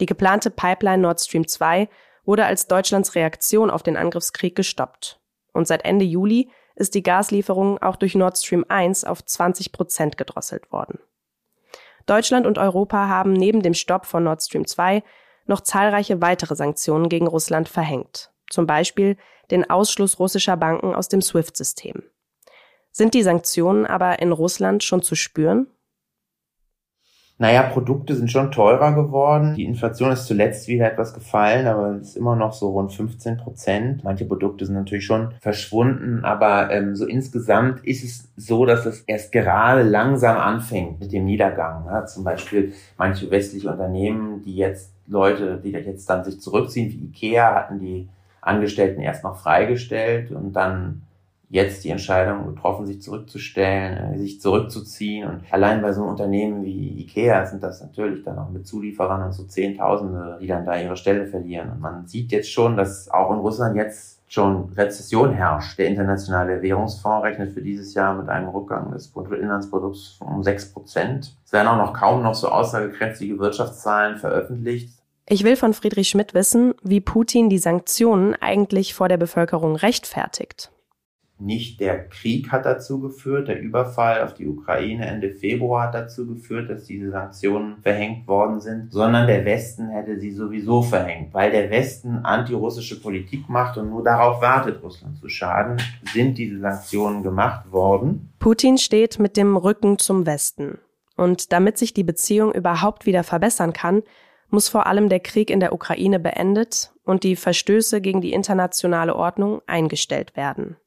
Die 0.00 0.06
geplante 0.06 0.50
Pipeline 0.50 1.02
Nord 1.02 1.20
Stream 1.20 1.46
2 1.46 1.88
wurde 2.24 2.44
als 2.44 2.66
Deutschlands 2.66 3.14
Reaktion 3.14 3.70
auf 3.70 3.82
den 3.82 3.96
Angriffskrieg 3.96 4.56
gestoppt. 4.56 5.20
Und 5.52 5.66
seit 5.66 5.84
Ende 5.84 6.04
Juli 6.04 6.50
ist 6.74 6.94
die 6.94 7.02
Gaslieferung 7.02 7.78
auch 7.78 7.96
durch 7.96 8.14
Nord 8.14 8.36
Stream 8.38 8.64
1 8.68 9.04
auf 9.04 9.24
20 9.24 9.72
Prozent 9.72 10.18
gedrosselt 10.18 10.70
worden. 10.72 10.98
Deutschland 12.04 12.46
und 12.46 12.58
Europa 12.58 13.08
haben 13.08 13.32
neben 13.32 13.62
dem 13.62 13.74
Stopp 13.74 14.06
von 14.06 14.24
Nord 14.24 14.42
Stream 14.42 14.66
2 14.66 15.02
noch 15.46 15.60
zahlreiche 15.60 16.20
weitere 16.20 16.54
Sanktionen 16.54 17.08
gegen 17.08 17.26
Russland 17.26 17.68
verhängt 17.68 18.30
zum 18.56 18.66
Beispiel 18.66 19.18
den 19.50 19.68
Ausschluss 19.68 20.18
russischer 20.18 20.56
Banken 20.56 20.94
aus 20.94 21.08
dem 21.08 21.20
SWIFT-System. 21.20 22.02
Sind 22.90 23.12
die 23.12 23.22
Sanktionen 23.22 23.84
aber 23.84 24.20
in 24.20 24.32
Russland 24.32 24.82
schon 24.82 25.02
zu 25.02 25.14
spüren? 25.14 25.66
Naja, 27.36 27.64
Produkte 27.64 28.14
sind 28.14 28.32
schon 28.32 28.50
teurer 28.50 28.94
geworden. 28.94 29.56
Die 29.56 29.66
Inflation 29.66 30.10
ist 30.10 30.24
zuletzt 30.24 30.68
wieder 30.68 30.90
etwas 30.90 31.12
gefallen, 31.12 31.66
aber 31.66 31.96
es 31.96 32.08
ist 32.08 32.16
immer 32.16 32.34
noch 32.34 32.54
so 32.54 32.70
rund 32.70 32.94
15 32.94 33.36
Prozent. 33.36 34.04
Manche 34.04 34.24
Produkte 34.24 34.64
sind 34.64 34.74
natürlich 34.74 35.04
schon 35.04 35.34
verschwunden, 35.42 36.24
aber 36.24 36.70
ähm, 36.70 36.96
so 36.96 37.04
insgesamt 37.04 37.84
ist 37.84 38.04
es 38.04 38.32
so, 38.38 38.64
dass 38.64 38.86
es 38.86 39.02
erst 39.02 39.32
gerade 39.32 39.82
langsam 39.82 40.38
anfängt 40.38 40.98
mit 40.98 41.12
dem 41.12 41.26
Niedergang. 41.26 41.84
Ja, 41.84 42.06
zum 42.06 42.24
Beispiel 42.24 42.72
manche 42.96 43.30
westliche 43.30 43.70
Unternehmen, 43.70 44.40
die 44.40 44.56
jetzt 44.56 44.94
Leute, 45.06 45.60
die 45.62 45.72
jetzt 45.72 46.08
dann 46.08 46.24
sich 46.24 46.40
zurückziehen, 46.40 46.90
wie 46.90 47.04
Ikea, 47.04 47.54
hatten 47.54 47.78
die 47.78 48.08
Angestellten 48.46 49.00
erst 49.00 49.24
noch 49.24 49.36
freigestellt 49.36 50.30
und 50.30 50.52
dann 50.52 51.02
jetzt 51.48 51.84
die 51.84 51.90
Entscheidung 51.90 52.54
getroffen, 52.54 52.86
sich 52.86 53.00
zurückzustellen, 53.00 54.14
äh, 54.14 54.18
sich 54.18 54.40
zurückzuziehen. 54.40 55.28
Und 55.28 55.42
allein 55.50 55.80
bei 55.80 55.92
so 55.92 56.02
einem 56.02 56.10
Unternehmen 56.10 56.64
wie 56.64 57.00
Ikea 57.00 57.46
sind 57.46 57.62
das 57.62 57.80
natürlich 57.80 58.24
dann 58.24 58.38
auch 58.38 58.50
mit 58.50 58.66
Zulieferern 58.66 59.22
und 59.22 59.32
so 59.32 59.44
Zehntausende, 59.44 60.38
die 60.40 60.48
dann 60.48 60.64
da 60.64 60.76
ihre 60.76 60.96
Stelle 60.96 61.26
verlieren. 61.26 61.70
Und 61.70 61.80
man 61.80 62.06
sieht 62.06 62.32
jetzt 62.32 62.50
schon, 62.50 62.76
dass 62.76 63.08
auch 63.08 63.30
in 63.30 63.38
Russland 63.38 63.76
jetzt 63.76 64.16
schon 64.28 64.72
Rezession 64.76 65.32
herrscht. 65.32 65.78
Der 65.78 65.86
internationale 65.86 66.60
Währungsfonds 66.62 67.24
rechnet 67.24 67.52
für 67.52 67.62
dieses 67.62 67.94
Jahr 67.94 68.14
mit 68.14 68.28
einem 68.28 68.48
Rückgang 68.48 68.90
des 68.90 69.08
Bruttoinlandsprodukts 69.08 70.18
um 70.20 70.42
sechs 70.42 70.72
Prozent. 70.72 71.36
Es 71.44 71.52
werden 71.52 71.68
auch 71.68 71.76
noch 71.76 71.92
kaum 71.92 72.24
noch 72.24 72.34
so 72.34 72.48
aussagekräftige 72.48 73.38
Wirtschaftszahlen 73.38 74.16
veröffentlicht. 74.16 74.95
Ich 75.28 75.42
will 75.42 75.56
von 75.56 75.74
Friedrich 75.74 76.08
Schmidt 76.08 76.34
wissen, 76.34 76.74
wie 76.82 77.00
Putin 77.00 77.48
die 77.48 77.58
Sanktionen 77.58 78.34
eigentlich 78.34 78.94
vor 78.94 79.08
der 79.08 79.16
Bevölkerung 79.16 79.76
rechtfertigt 79.76 80.70
nicht 81.38 81.80
der 81.80 82.08
Krieg 82.08 82.50
hat 82.50 82.64
dazu 82.64 83.00
geführt, 83.00 83.48
der 83.48 83.60
Überfall 83.60 84.22
auf 84.22 84.34
die 84.34 84.46
Ukraine 84.46 85.06
Ende 85.06 85.32
Februar 85.32 85.88
hat 85.88 85.94
dazu 85.94 86.26
geführt, 86.26 86.70
dass 86.70 86.84
diese 86.84 87.10
Sanktionen 87.10 87.76
verhängt 87.82 88.26
worden 88.26 88.60
sind, 88.60 88.90
sondern 88.90 89.26
der 89.26 89.44
Westen 89.44 89.90
hätte 89.90 90.18
sie 90.18 90.30
sowieso 90.30 90.80
verhängt. 90.82 91.34
Weil 91.34 91.50
der 91.50 91.70
Westen 91.70 92.24
antirussische 92.24 93.00
Politik 93.00 93.48
macht 93.48 93.76
und 93.76 93.90
nur 93.90 94.02
darauf 94.02 94.40
wartet, 94.40 94.82
Russland 94.82 95.18
zu 95.18 95.28
schaden, 95.28 95.76
sind 96.12 96.38
diese 96.38 96.58
Sanktionen 96.58 97.22
gemacht 97.22 97.70
worden. 97.70 98.32
Putin 98.38 98.78
steht 98.78 99.18
mit 99.18 99.36
dem 99.36 99.56
Rücken 99.56 99.98
zum 99.98 100.24
Westen. 100.24 100.78
Und 101.16 101.52
damit 101.52 101.78
sich 101.78 101.94
die 101.94 102.04
Beziehung 102.04 102.52
überhaupt 102.52 103.06
wieder 103.06 103.24
verbessern 103.24 103.72
kann, 103.72 104.02
muss 104.56 104.70
vor 104.70 104.86
allem 104.86 105.10
der 105.10 105.20
Krieg 105.20 105.50
in 105.50 105.60
der 105.60 105.74
Ukraine 105.74 106.18
beendet 106.18 106.90
und 107.04 107.24
die 107.24 107.36
Verstöße 107.36 108.00
gegen 108.00 108.22
die 108.22 108.32
internationale 108.32 109.14
Ordnung 109.14 109.60
eingestellt 109.66 110.34
werden. 110.34 110.78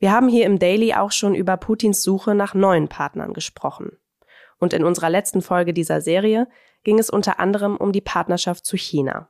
Wir 0.00 0.10
haben 0.10 0.28
hier 0.28 0.46
im 0.46 0.58
Daily 0.58 0.92
auch 0.92 1.12
schon 1.12 1.36
über 1.36 1.56
Putins 1.56 2.02
Suche 2.02 2.34
nach 2.34 2.54
neuen 2.54 2.88
Partnern 2.88 3.32
gesprochen. 3.32 3.92
Und 4.58 4.72
in 4.72 4.82
unserer 4.82 5.08
letzten 5.08 5.40
Folge 5.40 5.72
dieser 5.72 6.00
Serie 6.00 6.48
ging 6.82 6.98
es 6.98 7.10
unter 7.10 7.38
anderem 7.38 7.76
um 7.76 7.92
die 7.92 8.00
Partnerschaft 8.00 8.66
zu 8.66 8.76
China. 8.76 9.28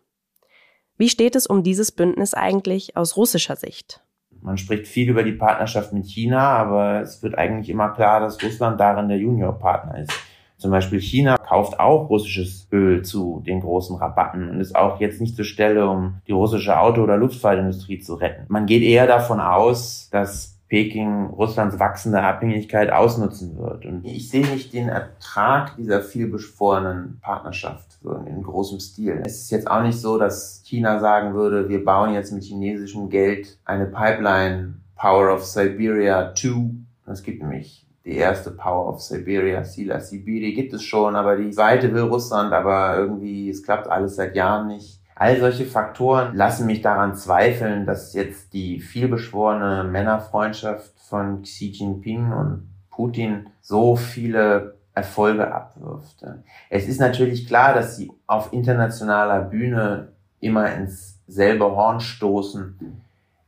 Wie 0.96 1.10
steht 1.10 1.36
es 1.36 1.46
um 1.46 1.62
dieses 1.62 1.92
Bündnis 1.92 2.32
eigentlich 2.32 2.96
aus 2.96 3.18
russischer 3.18 3.56
Sicht? 3.56 4.02
Man 4.40 4.56
spricht 4.56 4.86
viel 4.86 5.10
über 5.10 5.22
die 5.22 5.32
Partnerschaft 5.32 5.92
mit 5.92 6.06
China, 6.06 6.48
aber 6.48 7.02
es 7.02 7.22
wird 7.22 7.36
eigentlich 7.36 7.68
immer 7.68 7.90
klar, 7.90 8.20
dass 8.20 8.42
Russland 8.42 8.80
darin 8.80 9.10
der 9.10 9.18
Juniorpartner 9.18 9.98
ist. 9.98 10.31
Zum 10.62 10.70
Beispiel 10.70 11.00
China 11.00 11.36
kauft 11.38 11.80
auch 11.80 12.08
russisches 12.08 12.68
Öl 12.70 13.02
zu 13.02 13.42
den 13.44 13.60
großen 13.60 13.96
Rabatten 13.96 14.48
und 14.48 14.60
ist 14.60 14.76
auch 14.76 15.00
jetzt 15.00 15.20
nicht 15.20 15.34
zur 15.34 15.44
Stelle, 15.44 15.88
um 15.88 16.18
die 16.28 16.32
russische 16.32 16.78
Auto- 16.78 17.02
oder 17.02 17.16
Luftfahrtindustrie 17.16 17.98
zu 17.98 18.14
retten. 18.14 18.44
Man 18.46 18.66
geht 18.66 18.84
eher 18.84 19.08
davon 19.08 19.40
aus, 19.40 20.08
dass 20.12 20.60
Peking 20.68 21.26
Russlands 21.30 21.80
wachsende 21.80 22.22
Abhängigkeit 22.22 22.92
ausnutzen 22.92 23.58
wird. 23.58 23.84
Und 23.86 24.04
ich 24.04 24.30
sehe 24.30 24.46
nicht 24.46 24.72
den 24.72 24.88
Ertrag 24.88 25.74
dieser 25.76 26.00
vielbeschworenen 26.00 27.18
Partnerschaft 27.20 27.98
so 28.00 28.12
in 28.12 28.44
großem 28.44 28.78
Stil. 28.78 29.20
Es 29.26 29.42
ist 29.42 29.50
jetzt 29.50 29.68
auch 29.68 29.82
nicht 29.82 29.98
so, 29.98 30.16
dass 30.16 30.62
China 30.64 31.00
sagen 31.00 31.34
würde, 31.34 31.68
wir 31.68 31.84
bauen 31.84 32.14
jetzt 32.14 32.30
mit 32.30 32.44
chinesischem 32.44 33.10
Geld 33.10 33.58
eine 33.64 33.86
Pipeline 33.86 34.74
Power 34.94 35.34
of 35.34 35.44
Siberia 35.44 36.32
2. 36.36 36.70
Es 37.06 37.24
gibt 37.24 37.42
nämlich 37.42 37.84
die 38.04 38.16
erste 38.16 38.50
Power 38.50 38.88
of 38.88 39.00
Siberia, 39.00 39.64
Sila 39.64 40.00
Sibiri 40.00 40.52
gibt 40.52 40.72
es 40.72 40.82
schon, 40.82 41.14
aber 41.14 41.36
die 41.36 41.50
zweite 41.50 41.92
will 41.92 42.02
Russland, 42.02 42.52
aber 42.52 42.96
irgendwie, 42.96 43.48
es 43.48 43.62
klappt 43.62 43.88
alles 43.88 44.16
seit 44.16 44.34
Jahren 44.34 44.68
nicht. 44.68 45.00
All 45.14 45.38
solche 45.38 45.66
Faktoren 45.66 46.34
lassen 46.34 46.66
mich 46.66 46.82
daran 46.82 47.14
zweifeln, 47.14 47.86
dass 47.86 48.12
jetzt 48.14 48.54
die 48.54 48.80
vielbeschworene 48.80 49.84
Männerfreundschaft 49.84 50.98
von 50.98 51.42
Xi 51.42 51.66
Jinping 51.66 52.32
und 52.32 52.68
Putin 52.90 53.50
so 53.60 53.94
viele 53.94 54.74
Erfolge 54.94 55.54
abwirft. 55.54 56.24
Es 56.70 56.88
ist 56.88 57.00
natürlich 57.00 57.46
klar, 57.46 57.72
dass 57.72 57.96
sie 57.96 58.10
auf 58.26 58.52
internationaler 58.52 59.42
Bühne 59.42 60.08
immer 60.40 60.74
ins 60.74 61.20
selbe 61.28 61.64
Horn 61.76 62.00
stoßen, 62.00 63.00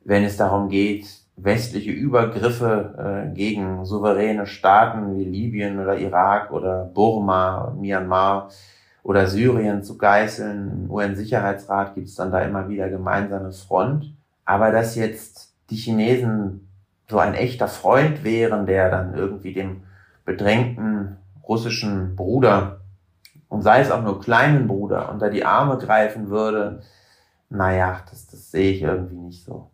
wenn 0.05 0.25
es 0.25 0.37
darum 0.37 0.69
geht, 0.69 1.24
westliche 1.37 1.91
Übergriffe 1.91 3.29
äh, 3.31 3.35
gegen 3.35 3.85
souveräne 3.85 4.47
Staaten 4.47 5.17
wie 5.17 5.25
Libyen 5.25 5.81
oder 5.81 5.99
Irak 5.99 6.53
oder 6.53 6.91
Burma, 6.95 7.75
Myanmar 7.77 8.51
oder 9.03 9.27
Syrien 9.27 9.83
zu 9.83 9.99
geißeln. 9.99 10.85
Im 10.85 10.91
UN-Sicherheitsrat 10.91 11.95
gibt 11.95 12.09
es 12.09 12.15
dann 12.15 12.31
da 12.31 12.41
immer 12.41 12.69
wieder 12.69 12.89
gemeinsame 12.89 13.53
Front. 13.53 14.15
Aber 14.45 14.71
dass 14.71 14.95
jetzt 14.95 15.53
die 15.71 15.77
Chinesen 15.77 16.69
so 17.09 17.19
ein 17.19 17.35
echter 17.35 17.69
Freund 17.69 18.25
wären, 18.25 18.67
der 18.67 18.91
dann 18.91 19.15
irgendwie 19.15 19.53
dem 19.53 19.83
bedrängten 20.25 21.17
russischen 21.47 22.17
Bruder 22.17 22.81
und 23.49 23.63
sei 23.63 23.81
es 23.81 23.91
auch 23.91 24.03
nur 24.03 24.21
kleinen 24.21 24.67
Bruder 24.67 25.13
unter 25.13 25.31
die 25.31 25.45
Arme 25.45 25.79
greifen 25.79 26.31
würde, 26.31 26.83
naja, 27.51 28.01
das, 28.11 28.27
das 28.27 28.51
sehe 28.51 28.73
ich 28.73 28.83
irgendwie 28.83 29.17
nicht 29.17 29.45
so. 29.45 29.71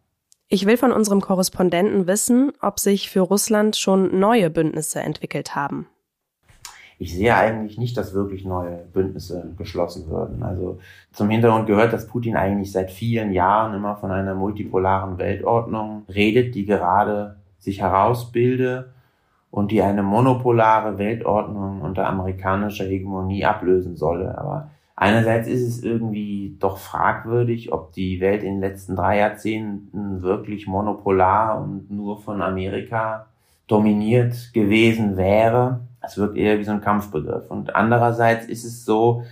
Ich 0.51 0.67
will 0.67 0.77
von 0.77 0.93
unserem 0.93 1.23
Korrespondenten 1.23 2.07
wissen, 2.07 2.53
ob 2.61 2.79
sich 2.79 3.09
für 3.09 3.21
Russland 3.21 3.77
schon 3.77 4.19
neue 4.19 4.51
Bündnisse 4.51 5.01
entwickelt 5.01 5.55
haben 5.55 5.87
ich 7.01 7.15
sehe 7.15 7.35
eigentlich 7.35 7.79
nicht, 7.79 7.97
dass 7.97 8.13
wirklich 8.13 8.45
neue 8.45 8.85
Bündnisse 8.93 9.55
geschlossen 9.57 10.11
würden. 10.11 10.43
Also 10.43 10.81
zum 11.13 11.31
Hintergrund 11.31 11.67
gehört, 11.67 11.95
dass 11.95 12.07
Putin 12.07 12.37
eigentlich 12.37 12.73
seit 12.73 12.91
vielen 12.91 13.33
Jahren 13.33 13.75
immer 13.75 13.97
von 13.97 14.11
einer 14.11 14.35
multipolaren 14.35 15.17
Weltordnung 15.17 16.03
redet, 16.15 16.55
die 16.55 16.67
gerade 16.67 17.37
sich 17.59 17.81
herausbilde 17.81 18.93
und 19.51 19.71
die 19.71 19.81
eine 19.81 20.03
monopolare 20.03 20.99
Weltordnung 20.99 21.81
unter 21.81 22.07
amerikanischer 22.07 22.85
Hegemonie 22.85 23.47
ablösen 23.47 23.97
solle. 23.97 24.37
Aber 24.37 24.71
einerseits 25.01 25.49
ist 25.49 25.67
es 25.67 25.83
irgendwie 25.83 26.57
doch 26.61 26.79
fragwürdig, 26.79 27.73
ob 27.73 27.93
die 27.93 28.21
Welt 28.21 28.43
in 28.43 28.55
den 28.55 28.61
letzten 28.61 28.97
drei 28.97 29.19
Jahrzehnten 29.19 30.23
wirklich 30.23 30.67
monopolar 30.67 31.61
und 31.61 31.91
nur 31.91 32.21
von 32.21 32.43
Amerika 32.43 33.27
dominiert 33.67 34.53
gewesen 34.53 35.17
wäre. 35.17 35.81
Es 36.03 36.19
wirkt 36.19 36.37
eher 36.37 36.59
wie 36.59 36.65
so 36.65 36.73
ein 36.73 36.83
Kampfbegriff. 36.83 37.51
Und 37.51 37.75
andererseits 37.75 38.47
ist 38.47 38.65
es 38.65 38.85
so, 38.85 39.25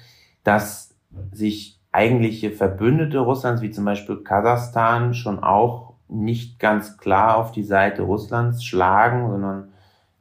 dass 0.43 0.95
sich 1.33 1.79
eigentliche 1.93 2.51
Verbündete 2.51 3.19
Russlands, 3.19 3.61
wie 3.61 3.71
zum 3.71 3.85
Beispiel 3.85 4.17
Kasachstan, 4.17 5.13
schon 5.13 5.43
auch 5.43 5.95
nicht 6.09 6.59
ganz 6.59 6.97
klar 6.97 7.37
auf 7.37 7.53
die 7.53 7.65
Seite 7.65 8.03
Russlands 8.03 8.65
schlagen, 8.65 9.31
sondern 9.31 9.68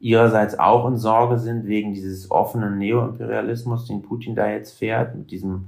ihrerseits 0.00 0.58
auch 0.58 0.86
in 0.86 0.96
Sorge 0.96 1.38
sind 1.38 1.66
wegen 1.66 1.92
dieses 1.92 2.30
offenen 2.30 2.78
Neoimperialismus, 2.78 3.86
den 3.86 4.02
Putin 4.02 4.34
da 4.34 4.48
jetzt 4.50 4.78
fährt, 4.78 5.14
mit 5.16 5.30
diesem 5.30 5.66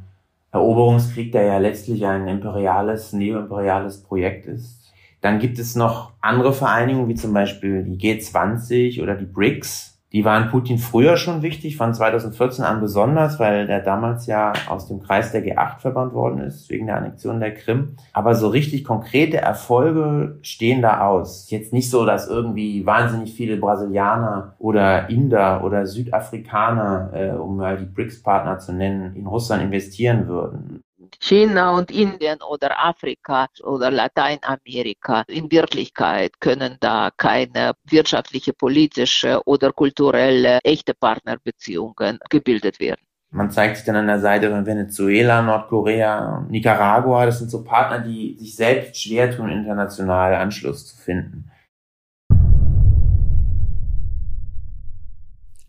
Eroberungskrieg, 0.52 1.32
der 1.32 1.42
ja 1.44 1.58
letztlich 1.58 2.06
ein 2.06 2.26
imperiales, 2.28 3.12
neoimperiales 3.12 4.02
Projekt 4.02 4.46
ist. 4.46 4.92
Dann 5.20 5.38
gibt 5.38 5.58
es 5.58 5.76
noch 5.76 6.12
andere 6.20 6.52
Vereinigungen, 6.52 7.08
wie 7.08 7.14
zum 7.14 7.32
Beispiel 7.32 7.84
die 7.84 7.99
G20 7.99 9.02
oder 9.02 9.14
die 9.14 9.26
BRICS, 9.26 9.89
die 10.12 10.24
waren 10.24 10.50
Putin 10.50 10.78
früher 10.78 11.16
schon 11.16 11.42
wichtig, 11.42 11.76
von 11.76 11.94
2014 11.94 12.64
an 12.64 12.80
besonders, 12.80 13.38
weil 13.38 13.66
der 13.66 13.80
damals 13.80 14.26
ja 14.26 14.52
aus 14.68 14.88
dem 14.88 15.00
Kreis 15.00 15.30
der 15.30 15.44
G8 15.44 15.78
verbannt 15.78 16.14
worden 16.14 16.40
ist, 16.40 16.68
wegen 16.68 16.86
der 16.86 16.96
Annexion 16.96 17.38
der 17.38 17.54
Krim. 17.54 17.96
Aber 18.12 18.34
so 18.34 18.48
richtig 18.48 18.84
konkrete 18.84 19.36
Erfolge 19.36 20.38
stehen 20.42 20.82
da 20.82 21.06
aus. 21.06 21.48
Jetzt 21.50 21.72
nicht 21.72 21.90
so, 21.90 22.04
dass 22.04 22.28
irgendwie 22.28 22.84
wahnsinnig 22.84 23.34
viele 23.34 23.56
Brasilianer 23.56 24.54
oder 24.58 25.08
Inder 25.10 25.62
oder 25.62 25.86
Südafrikaner, 25.86 27.10
äh, 27.12 27.30
um 27.30 27.56
mal 27.56 27.76
die 27.76 27.84
BRICS-Partner 27.84 28.58
zu 28.58 28.72
nennen, 28.72 29.14
in 29.14 29.26
Russland 29.26 29.62
investieren 29.62 30.26
würden. 30.26 30.82
China 31.22 31.76
und 31.76 31.90
Indien 31.90 32.38
oder 32.40 32.82
Afrika 32.82 33.46
oder 33.62 33.90
Lateinamerika. 33.90 35.22
In 35.28 35.50
Wirklichkeit 35.50 36.40
können 36.40 36.78
da 36.80 37.10
keine 37.14 37.72
wirtschaftliche, 37.84 38.54
politische 38.54 39.40
oder 39.44 39.72
kulturelle 39.72 40.60
echte 40.64 40.94
Partnerbeziehungen 40.94 42.18
gebildet 42.30 42.80
werden. 42.80 43.02
Man 43.32 43.50
zeigt 43.50 43.76
sich 43.76 43.86
dann 43.86 43.96
an 43.96 44.06
der 44.06 44.18
Seite 44.18 44.50
von 44.50 44.66
Venezuela, 44.66 45.42
Nordkorea, 45.42 46.46
Nicaragua. 46.48 47.26
Das 47.26 47.38
sind 47.38 47.50
so 47.50 47.62
Partner, 47.62 48.00
die 48.00 48.36
sich 48.38 48.56
selbst 48.56 49.00
schwer 49.00 49.30
tun, 49.30 49.50
international 49.50 50.34
Anschluss 50.34 50.86
zu 50.86 50.96
finden. 50.96 51.50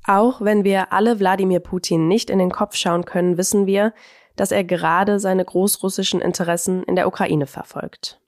Auch 0.07 0.41
wenn 0.41 0.63
wir 0.63 0.91
alle 0.91 1.19
Wladimir 1.19 1.59
Putin 1.59 2.07
nicht 2.07 2.31
in 2.31 2.39
den 2.39 2.51
Kopf 2.51 2.75
schauen 2.75 3.05
können, 3.05 3.37
wissen 3.37 3.67
wir, 3.67 3.93
dass 4.41 4.49
er 4.49 4.63
gerade 4.63 5.19
seine 5.19 5.45
großrussischen 5.45 6.19
Interessen 6.19 6.81
in 6.81 6.95
der 6.95 7.05
Ukraine 7.05 7.45
verfolgt. 7.45 8.19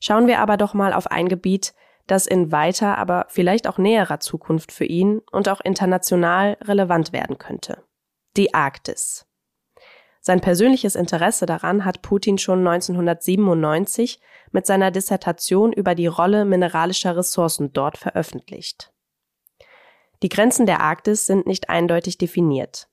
Schauen 0.00 0.26
wir 0.26 0.40
aber 0.40 0.56
doch 0.56 0.74
mal 0.74 0.92
auf 0.92 1.08
ein 1.08 1.28
Gebiet, 1.28 1.72
das 2.08 2.26
in 2.26 2.50
weiter, 2.50 2.98
aber 2.98 3.26
vielleicht 3.28 3.68
auch 3.68 3.78
näherer 3.78 4.18
Zukunft 4.18 4.72
für 4.72 4.86
ihn 4.86 5.20
und 5.30 5.48
auch 5.48 5.60
international 5.60 6.56
relevant 6.64 7.12
werden 7.12 7.38
könnte. 7.38 7.84
Die 8.36 8.54
Arktis. 8.54 9.28
Sein 10.20 10.40
persönliches 10.40 10.96
Interesse 10.96 11.46
daran 11.46 11.84
hat 11.84 12.02
Putin 12.02 12.38
schon 12.38 12.66
1997 12.66 14.18
mit 14.50 14.66
seiner 14.66 14.90
Dissertation 14.90 15.72
über 15.72 15.94
die 15.94 16.08
Rolle 16.08 16.44
mineralischer 16.44 17.16
Ressourcen 17.16 17.72
dort 17.72 17.98
veröffentlicht. 17.98 18.92
Die 20.24 20.28
Grenzen 20.28 20.66
der 20.66 20.80
Arktis 20.80 21.24
sind 21.24 21.46
nicht 21.46 21.70
eindeutig 21.70 22.18
definiert. 22.18 22.88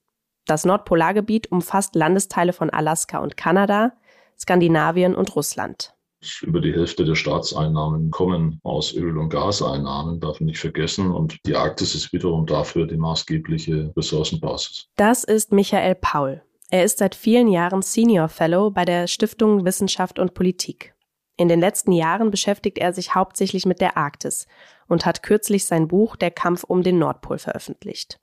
Das 0.46 0.66
Nordpolargebiet 0.66 1.52
umfasst 1.52 1.96
Landesteile 1.96 2.54
von 2.54 2.70
Alaska 2.70 3.20
und 3.20 3.38
Kanada, 3.38 3.94
Skandinavien 4.38 5.16
und 5.16 5.36
Russland. 5.36 5.94
Über 6.42 6.62
die 6.62 6.74
Hälfte 6.74 7.04
der 7.04 7.16
Staatseinnahmen 7.16 8.12
kommen 8.12 8.60
aus 8.64 8.94
Öl- 8.94 9.18
und 9.18 9.30
Gaseinnahmen, 9.30 10.20
darf 10.20 10.40
man 10.40 10.48
nicht 10.48 10.60
vergessen. 10.60 11.12
Und 11.12 11.38
die 11.46 11.56
Arktis 11.56 11.96
ist 11.96 12.14
wiederum 12.14 12.46
dafür 12.46 12.88
die 12.88 12.98
maßgebliche 12.98 13.94
Ressourcenbasis. 13.96 14.88
Das 14.96 15.24
ist 15.24 15.52
Michael 15.52 15.96
Paul. 15.96 16.42
Er 16.70 16.86
ist 16.86 17.00
seit 17.00 17.14
vielen 17.14 17.50
Jahren 17.50 17.82
Senior 17.82 18.30
Fellow 18.30 18.72
bei 18.72 18.86
der 18.86 19.08
Stiftung 19.08 19.66
Wissenschaft 19.66 20.18
und 20.18 20.34
Politik. 20.34 20.96
In 21.36 21.48
den 21.48 21.60
letzten 21.60 21.92
Jahren 21.92 22.32
beschäftigt 22.32 22.78
er 22.78 22.94
sich 22.94 23.16
hauptsächlich 23.16 23.66
mit 23.66 23.82
der 23.82 23.98
Arktis 23.98 24.48
und 24.88 25.06
hat 25.06 25.24
kürzlich 25.24 25.66
sein 25.66 25.88
Buch 25.88 26.16
Der 26.16 26.32
Kampf 26.32 26.64
um 26.64 26.84
den 26.84 27.00
Nordpol 27.00 27.38
veröffentlicht. 27.38 28.20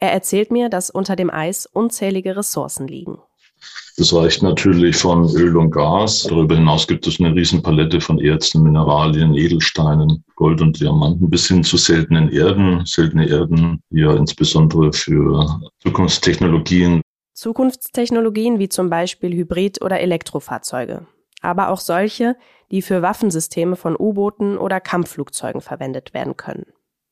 Er 0.00 0.12
erzählt 0.12 0.50
mir, 0.50 0.68
dass 0.68 0.90
unter 0.90 1.16
dem 1.16 1.30
Eis 1.30 1.66
unzählige 1.66 2.36
Ressourcen 2.36 2.86
liegen. 2.86 3.18
Das 3.96 4.14
reicht 4.14 4.44
natürlich 4.44 4.96
von 4.96 5.28
Öl 5.34 5.56
und 5.56 5.72
Gas. 5.72 6.22
Darüber 6.22 6.54
hinaus 6.54 6.86
gibt 6.86 7.06
es 7.08 7.18
eine 7.18 7.34
Riesenpalette 7.34 8.00
von 8.00 8.20
Erzen, 8.20 8.62
Mineralien, 8.62 9.34
Edelsteinen, 9.34 10.24
Gold 10.36 10.60
und 10.60 10.78
Diamanten 10.78 11.28
bis 11.28 11.48
hin 11.48 11.64
zu 11.64 11.76
seltenen 11.76 12.30
Erden. 12.30 12.86
Seltene 12.86 13.28
Erden, 13.28 13.82
die 13.90 14.00
ja 14.00 14.14
insbesondere 14.14 14.92
für 14.92 15.60
Zukunftstechnologien 15.82 17.02
Zukunftstechnologien 17.38 18.58
wie 18.58 18.68
zum 18.68 18.90
Beispiel 18.90 19.32
Hybrid- 19.32 19.80
oder 19.80 20.00
Elektrofahrzeuge, 20.00 21.06
aber 21.40 21.68
auch 21.68 21.78
solche, 21.78 22.36
die 22.72 22.82
für 22.82 23.00
Waffensysteme 23.00 23.76
von 23.76 23.94
U-Booten 23.96 24.58
oder 24.58 24.80
Kampfflugzeugen 24.80 25.60
verwendet 25.60 26.14
werden 26.14 26.36
können. 26.36 26.66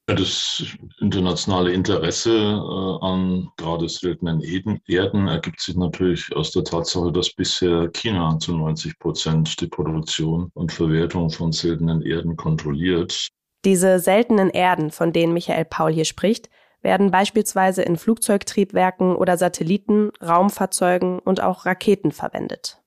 Das 0.09 0.63
internationale 1.01 1.73
Interesse 1.73 2.31
äh, 2.31 3.05
an 3.05 3.51
gerade 3.57 3.89
seltenen 3.89 4.41
Erden 4.41 5.27
ergibt 5.27 5.61
sich 5.61 5.75
natürlich 5.75 6.35
aus 6.37 6.53
der 6.53 6.63
Tatsache, 6.63 7.11
dass 7.11 7.33
bisher 7.33 7.89
China 7.89 8.39
zu 8.39 8.57
90 8.57 9.01
Prozent 9.01 9.61
die 9.61 9.67
Produktion 9.67 10.51
und 10.55 10.71
Verwertung 10.71 11.31
von 11.31 11.51
seltenen 11.51 12.03
Erden 12.03 12.37
kontrolliert. 12.37 13.31
Diese 13.65 13.99
seltenen 13.99 14.51
Erden, 14.51 14.93
von 14.93 15.13
denen 15.13 15.33
Michael 15.33 15.65
Paul 15.65 15.93
hier 15.93 16.05
spricht, 16.05 16.51
werden 16.83 17.11
beispielsweise 17.11 17.83
in 17.83 17.97
Flugzeugtriebwerken 17.97 19.17
oder 19.17 19.37
Satelliten, 19.37 20.13
Raumfahrzeugen 20.23 21.19
und 21.19 21.43
auch 21.43 21.67
Raketen 21.67 22.13
verwendet. 22.13 22.81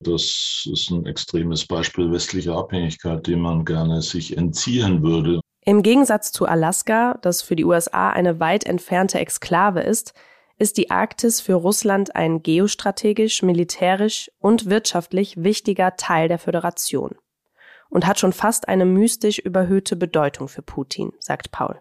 Das 0.00 0.68
ist 0.70 0.90
ein 0.90 1.06
extremes 1.06 1.66
Beispiel 1.66 2.12
westlicher 2.12 2.56
Abhängigkeit, 2.56 3.26
dem 3.26 3.40
man 3.40 3.64
gerne 3.64 4.02
sich 4.02 4.36
entziehen 4.36 5.02
würde. 5.02 5.40
Im 5.68 5.82
Gegensatz 5.82 6.32
zu 6.32 6.46
Alaska, 6.46 7.18
das 7.20 7.42
für 7.42 7.54
die 7.54 7.66
USA 7.66 8.08
eine 8.08 8.40
weit 8.40 8.64
entfernte 8.64 9.18
Exklave 9.18 9.80
ist, 9.80 10.14
ist 10.56 10.78
die 10.78 10.90
Arktis 10.90 11.42
für 11.42 11.52
Russland 11.52 12.16
ein 12.16 12.42
geostrategisch, 12.42 13.42
militärisch 13.42 14.30
und 14.38 14.70
wirtschaftlich 14.70 15.44
wichtiger 15.44 15.96
Teil 15.96 16.28
der 16.28 16.38
Föderation 16.38 17.16
und 17.90 18.06
hat 18.06 18.18
schon 18.18 18.32
fast 18.32 18.66
eine 18.66 18.86
mystisch 18.86 19.38
überhöhte 19.38 19.94
Bedeutung 19.94 20.48
für 20.48 20.62
Putin, 20.62 21.12
sagt 21.18 21.50
Paul 21.50 21.78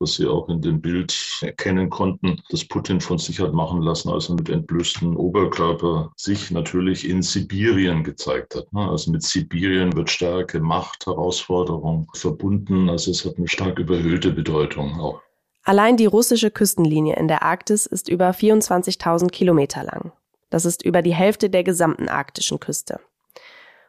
was 0.00 0.14
Sie 0.14 0.26
auch 0.26 0.48
in 0.48 0.60
dem 0.60 0.80
Bild 0.80 1.16
erkennen 1.42 1.90
konnten, 1.90 2.40
dass 2.50 2.64
Putin 2.64 3.00
von 3.00 3.18
sich 3.18 3.40
hat 3.40 3.52
machen 3.52 3.82
lassen, 3.82 4.10
als 4.10 4.28
er 4.28 4.36
mit 4.36 4.48
entblößtem 4.48 5.16
Oberkörper 5.16 6.12
sich 6.16 6.50
natürlich 6.50 7.08
in 7.08 7.22
Sibirien 7.22 8.04
gezeigt 8.04 8.54
hat. 8.54 8.72
Ne? 8.72 8.88
Also 8.88 9.10
mit 9.10 9.22
Sibirien 9.22 9.94
wird 9.96 10.10
starke 10.10 10.60
Macht, 10.60 11.06
Herausforderung 11.06 12.10
verbunden. 12.14 12.88
Also 12.88 13.10
es 13.10 13.24
hat 13.24 13.38
eine 13.38 13.48
stark 13.48 13.78
überhöhte 13.78 14.30
Bedeutung 14.32 15.00
auch. 15.00 15.20
Allein 15.64 15.96
die 15.96 16.06
russische 16.06 16.50
Küstenlinie 16.50 17.16
in 17.16 17.26
der 17.26 17.42
Arktis 17.42 17.86
ist 17.86 18.08
über 18.08 18.30
24.000 18.30 19.30
Kilometer 19.30 19.82
lang. 19.82 20.12
Das 20.48 20.64
ist 20.64 20.84
über 20.84 21.02
die 21.02 21.14
Hälfte 21.14 21.50
der 21.50 21.64
gesamten 21.64 22.08
arktischen 22.08 22.60
Küste. 22.60 23.00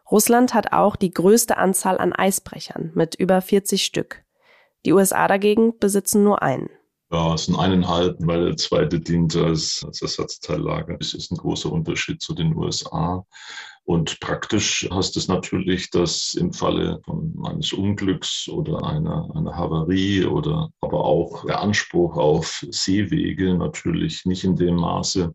Russland 0.10 0.54
hat 0.54 0.72
auch 0.74 0.96
die 0.96 1.12
größte 1.12 1.58
Anzahl 1.58 1.98
an 1.98 2.14
Eisbrechern 2.14 2.92
mit 2.96 3.16
über 3.16 3.42
40 3.42 3.84
Stück. 3.84 4.24
Die 4.86 4.94
USA 4.94 5.28
dagegen 5.28 5.78
besitzen 5.80 6.24
nur 6.24 6.42
einen. 6.42 6.70
Ja, 7.10 7.36
es 7.36 7.46
sind 7.46 7.58
eineinhalb, 7.58 8.18
weil 8.20 8.48
der 8.48 8.58
zweite 8.58 9.00
dient 9.00 9.34
als, 9.38 9.82
als 9.86 10.02
Ersatzteillager. 10.02 10.98
Das 10.98 11.14
ist 11.14 11.32
ein 11.32 11.38
großer 11.38 11.72
Unterschied 11.72 12.22
zu 12.22 12.34
den 12.34 12.54
USA. 12.54 13.26
Und 13.86 14.20
praktisch 14.20 14.86
heißt 14.92 15.16
es 15.16 15.30
natürlich, 15.30 15.90
dass 15.90 16.34
im 16.34 16.52
Falle 16.52 17.02
eines 17.46 17.72
Unglücks 17.72 18.50
oder 18.50 18.84
einer, 18.84 19.34
einer 19.34 19.56
Havarie 19.56 20.26
oder 20.26 20.70
aber 20.82 21.06
auch 21.06 21.46
der 21.46 21.62
Anspruch 21.62 22.18
auf 22.18 22.66
Seewege 22.70 23.54
natürlich 23.54 24.26
nicht 24.26 24.44
in 24.44 24.58
dem 24.58 24.76
Maße 24.76 25.34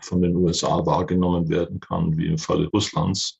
von 0.00 0.22
den 0.22 0.34
USA 0.34 0.86
wahrgenommen 0.86 1.50
werden 1.50 1.78
kann 1.78 2.16
wie 2.16 2.28
im 2.28 2.38
Falle 2.38 2.68
Russlands. 2.68 3.38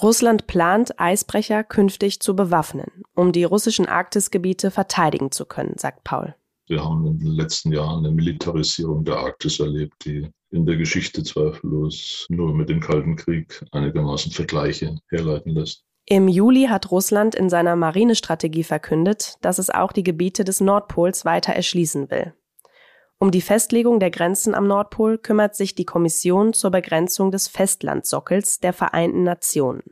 Russland 0.00 0.46
plant, 0.46 1.00
Eisbrecher 1.00 1.64
künftig 1.64 2.20
zu 2.20 2.36
bewaffnen, 2.36 3.02
um 3.14 3.32
die 3.32 3.44
russischen 3.44 3.86
Arktisgebiete 3.86 4.70
verteidigen 4.70 5.32
zu 5.32 5.44
können, 5.44 5.74
sagt 5.76 6.04
Paul. 6.04 6.34
Wir 6.68 6.84
haben 6.84 7.06
in 7.06 7.18
den 7.18 7.32
letzten 7.32 7.72
Jahren 7.72 8.04
eine 8.04 8.14
Militarisierung 8.14 9.04
der 9.04 9.16
Arktis 9.16 9.58
erlebt, 9.58 9.94
die 10.04 10.28
in 10.50 10.66
der 10.66 10.76
Geschichte 10.76 11.22
zweifellos 11.22 12.26
nur 12.28 12.54
mit 12.54 12.68
dem 12.68 12.80
Kalten 12.80 13.16
Krieg 13.16 13.64
einigermaßen 13.72 14.30
Vergleiche 14.30 14.98
herleiten 15.10 15.52
lässt. 15.52 15.82
Im 16.06 16.28
Juli 16.28 16.66
hat 16.66 16.90
Russland 16.90 17.34
in 17.34 17.50
seiner 17.50 17.76
Marinestrategie 17.76 18.64
verkündet, 18.64 19.34
dass 19.40 19.58
es 19.58 19.68
auch 19.68 19.92
die 19.92 20.04
Gebiete 20.04 20.44
des 20.44 20.60
Nordpols 20.60 21.24
weiter 21.24 21.52
erschließen 21.52 22.10
will. 22.10 22.34
Um 23.20 23.32
die 23.32 23.40
Festlegung 23.40 23.98
der 23.98 24.10
Grenzen 24.10 24.54
am 24.54 24.68
Nordpol 24.68 25.18
kümmert 25.18 25.56
sich 25.56 25.74
die 25.74 25.84
Kommission 25.84 26.52
zur 26.52 26.70
Begrenzung 26.70 27.32
des 27.32 27.48
Festlandsockels 27.48 28.60
der 28.60 28.72
Vereinten 28.72 29.24
Nationen. 29.24 29.82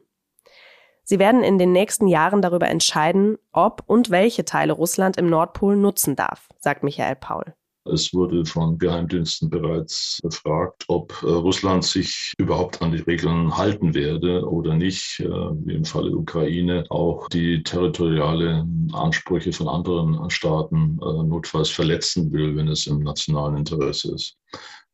Sie 1.02 1.18
werden 1.18 1.42
in 1.42 1.58
den 1.58 1.72
nächsten 1.72 2.06
Jahren 2.06 2.40
darüber 2.40 2.68
entscheiden, 2.68 3.36
ob 3.52 3.82
und 3.86 4.10
welche 4.10 4.44
Teile 4.44 4.72
Russland 4.72 5.16
im 5.16 5.28
Nordpol 5.28 5.76
nutzen 5.76 6.14
darf, 6.14 6.48
sagt 6.58 6.84
Michael 6.84 7.16
Paul. 7.16 7.54
Es 7.92 8.12
wurde 8.12 8.44
von 8.44 8.78
Geheimdiensten 8.78 9.50
bereits 9.50 10.20
befragt, 10.22 10.84
ob 10.88 11.12
äh, 11.22 11.26
Russland 11.26 11.84
sich 11.84 12.32
überhaupt 12.38 12.82
an 12.82 12.92
die 12.92 13.02
Regeln 13.02 13.56
halten 13.56 13.94
werde 13.94 14.46
oder 14.48 14.74
nicht, 14.74 15.20
äh, 15.20 15.28
wie 15.28 15.74
im 15.74 15.84
Falle 15.84 16.16
Ukraine 16.16 16.84
auch 16.90 17.28
die 17.28 17.62
territoriale 17.62 18.66
Ansprüche 18.92 19.52
von 19.52 19.68
anderen 19.68 20.30
Staaten 20.30 20.98
äh, 21.02 21.22
notfalls 21.24 21.70
verletzen 21.70 22.32
will, 22.32 22.56
wenn 22.56 22.68
es 22.68 22.86
im 22.86 23.00
nationalen 23.00 23.58
Interesse 23.58 24.14
ist. 24.14 24.36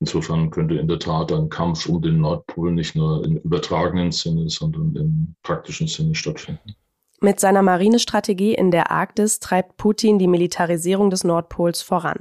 Insofern 0.01 0.51
könnte 0.51 0.75
in 0.75 0.89
der 0.89 0.99
Tat 0.99 1.33
ein 1.33 1.49
Kampf 1.49 1.87
um 1.87 2.03
den 2.03 2.21
Nordpol 2.21 2.73
nicht 2.73 2.97
nur 2.97 3.25
im 3.25 3.37
übertragenen 3.37 4.11
Sinne, 4.11 4.49
sondern 4.49 4.97
im 4.97 5.35
praktischen 5.43 5.87
Sinne 5.87 6.15
stattfinden. 6.15 6.75
Mit 7.21 7.39
seiner 7.39 7.63
Marinestrategie 7.63 8.53
in 8.53 8.73
der 8.73 8.91
Arktis 8.91 9.39
treibt 9.39 9.77
Putin 9.77 10.19
die 10.19 10.27
Militarisierung 10.27 11.09
des 11.09 11.23
Nordpols 11.23 11.81
voran. 11.81 12.19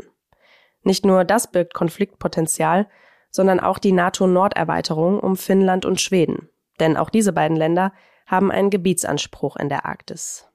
Nicht 0.83 1.05
nur 1.05 1.23
das 1.23 1.51
birgt 1.51 1.73
Konfliktpotenzial, 1.73 2.87
sondern 3.29 3.59
auch 3.59 3.79
die 3.79 3.91
NATO-Norderweiterung 3.91 5.19
um 5.19 5.35
Finnland 5.37 5.85
und 5.85 6.01
Schweden. 6.01 6.49
Denn 6.79 6.97
auch 6.97 7.09
diese 7.09 7.33
beiden 7.33 7.55
Länder 7.55 7.93
haben 8.25 8.51
einen 8.51 8.69
Gebietsanspruch 8.69 9.55
in 9.57 9.69
der 9.69 9.85
Arktis. 9.85 10.47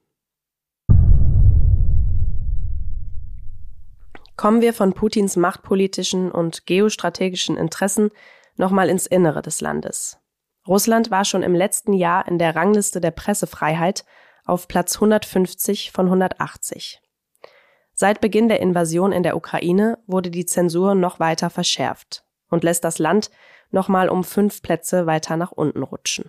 Kommen 4.36 4.60
wir 4.60 4.74
von 4.74 4.92
Putins 4.92 5.36
machtpolitischen 5.36 6.30
und 6.30 6.66
geostrategischen 6.66 7.56
Interessen 7.56 8.10
nochmal 8.56 8.90
ins 8.90 9.06
Innere 9.06 9.40
des 9.40 9.60
Landes. 9.60 10.18
Russland 10.66 11.10
war 11.10 11.24
schon 11.24 11.42
im 11.42 11.54
letzten 11.54 11.92
Jahr 11.92 12.26
in 12.28 12.38
der 12.38 12.54
Rangliste 12.54 13.00
der 13.00 13.12
Pressefreiheit 13.12 14.04
auf 14.44 14.68
Platz 14.68 14.96
150 14.96 15.92
von 15.92 16.06
180. 16.06 17.00
Seit 17.98 18.20
Beginn 18.20 18.48
der 18.48 18.60
Invasion 18.60 19.10
in 19.10 19.22
der 19.22 19.38
Ukraine 19.38 19.96
wurde 20.06 20.30
die 20.30 20.44
Zensur 20.44 20.94
noch 20.94 21.18
weiter 21.18 21.48
verschärft 21.48 22.24
und 22.50 22.62
lässt 22.62 22.84
das 22.84 22.98
Land 22.98 23.30
nochmal 23.70 24.10
um 24.10 24.22
fünf 24.22 24.60
Plätze 24.60 25.06
weiter 25.06 25.38
nach 25.38 25.50
unten 25.50 25.82
rutschen. 25.82 26.28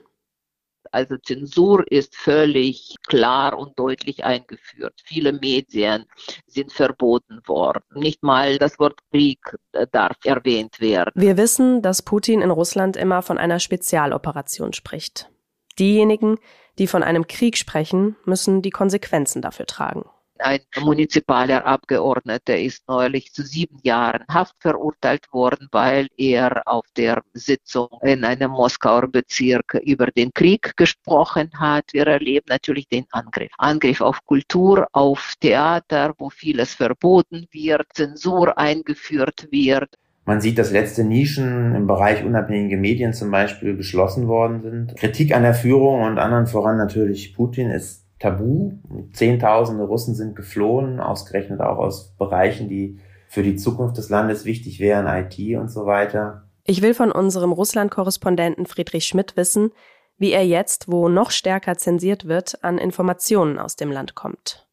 Also 0.93 1.17
Zensur 1.17 1.83
ist 1.91 2.15
völlig 2.15 2.95
klar 3.05 3.59
und 3.59 3.77
deutlich 3.77 4.23
eingeführt. 4.23 4.93
Viele 5.03 5.33
Medien 5.33 6.05
sind 6.45 6.71
verboten 6.71 7.41
worden. 7.45 7.83
Nicht 7.95 8.23
mal 8.23 8.57
das 8.57 8.79
Wort 8.79 9.01
Krieg 9.11 9.39
äh, 9.73 9.85
darf 9.91 10.15
erwähnt 10.23 10.79
werden. 10.79 11.11
Wir 11.15 11.35
wissen, 11.35 11.81
dass 11.81 12.01
Putin 12.01 12.41
in 12.41 12.51
Russland 12.51 12.95
immer 12.95 13.21
von 13.21 13.37
einer 13.37 13.59
Spezialoperation 13.59 14.71
spricht. 14.71 15.29
Diejenigen, 15.77 16.39
die 16.79 16.87
von 16.87 17.03
einem 17.03 17.27
Krieg 17.27 17.57
sprechen, 17.57 18.15
müssen 18.23 18.61
die 18.61 18.69
Konsequenzen 18.69 19.41
dafür 19.41 19.65
tragen. 19.65 20.05
Ein 20.39 20.59
municipaler 20.79 21.65
Abgeordneter 21.65 22.57
ist 22.57 22.87
neulich 22.87 23.33
zu 23.33 23.43
sieben 23.43 23.79
Jahren 23.83 24.23
Haft 24.29 24.55
verurteilt 24.59 25.31
worden, 25.31 25.67
weil 25.71 26.07
er 26.17 26.63
auf 26.65 26.85
der 26.95 27.21
Sitzung 27.33 27.89
in 28.01 28.23
einem 28.23 28.51
Moskauer 28.51 29.07
Bezirk 29.07 29.75
über 29.83 30.07
den 30.07 30.31
Krieg 30.33 30.75
gesprochen 30.77 31.49
hat. 31.59 31.85
Wir 31.93 32.07
erleben 32.07 32.45
natürlich 32.49 32.87
den 32.87 33.05
Angriff. 33.11 33.51
Angriff 33.57 34.01
auf 34.01 34.25
Kultur, 34.25 34.87
auf 34.91 35.33
Theater, 35.39 36.13
wo 36.17 36.29
vieles 36.29 36.73
verboten 36.73 37.47
wird, 37.51 37.87
Zensur 37.93 38.57
eingeführt 38.57 39.47
wird. 39.51 39.89
Man 40.25 40.41
sieht, 40.41 40.57
dass 40.57 40.71
letzte 40.71 41.05
Nischen 41.05 41.73
im 41.73 41.87
Bereich 41.87 42.25
unabhängige 42.25 42.75
Medien 42.75 43.13
zum 43.13 43.31
Beispiel 43.31 43.77
geschlossen 43.77 44.27
worden 44.27 44.61
sind. 44.61 44.97
Kritik 44.97 45.33
an 45.33 45.43
der 45.43 45.53
Führung 45.53 46.01
und 46.01 46.19
anderen 46.19 46.47
voran 46.47 46.77
natürlich 46.77 47.33
Putin 47.33 47.69
ist 47.69 48.06
tabu. 48.19 48.73
Zehntausende 49.13 49.83
Russen 49.83 50.15
sind 50.15 50.35
geflohen, 50.35 50.99
ausgerechnet 50.99 51.61
auch 51.61 51.77
aus 51.77 52.15
Bereichen, 52.17 52.69
die 52.69 52.99
für 53.27 53.43
die 53.43 53.55
Zukunft 53.55 53.97
des 53.97 54.09
Landes 54.09 54.45
wichtig 54.45 54.79
wären, 54.79 55.05
IT 55.07 55.37
und 55.57 55.69
so 55.69 55.85
weiter. 55.85 56.43
Ich 56.63 56.81
will 56.81 56.93
von 56.93 57.11
unserem 57.11 57.51
Russland-Korrespondenten 57.51 58.65
Friedrich 58.65 59.05
Schmidt 59.05 59.37
wissen, 59.37 59.71
wie 60.17 60.31
er 60.31 60.45
jetzt, 60.45 60.91
wo 60.91 61.09
noch 61.09 61.31
stärker 61.31 61.77
zensiert 61.77 62.27
wird, 62.27 62.63
an 62.63 62.77
Informationen 62.77 63.59
aus 63.59 63.75
dem 63.75 63.91
Land 63.91 64.15
kommt. 64.15 64.67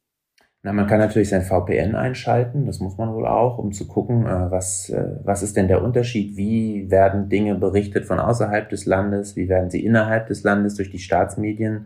Na, 0.63 0.73
man 0.73 0.87
kann 0.87 0.97
natürlich 0.97 1.29
sein 1.29 1.43
VPN 1.43 1.93
einschalten, 1.93 2.65
das 2.65 2.79
muss 2.79 2.97
man 2.97 3.13
wohl 3.13 3.27
auch, 3.27 3.59
um 3.59 3.71
zu 3.71 3.87
gucken, 3.87 4.25
äh, 4.25 4.49
was, 4.49 4.89
äh, 4.89 5.19
was 5.23 5.43
ist 5.43 5.55
denn 5.55 5.67
der 5.67 5.83
Unterschied, 5.83 6.37
wie 6.37 6.89
werden 6.89 7.29
Dinge 7.29 7.53
berichtet 7.53 8.05
von 8.05 8.19
außerhalb 8.19 8.67
des 8.69 8.87
Landes, 8.87 9.35
wie 9.35 9.47
werden 9.47 9.69
sie 9.69 9.85
innerhalb 9.85 10.25
des 10.25 10.41
Landes 10.41 10.73
durch 10.73 10.89
die 10.89 10.97
Staatsmedien 10.97 11.85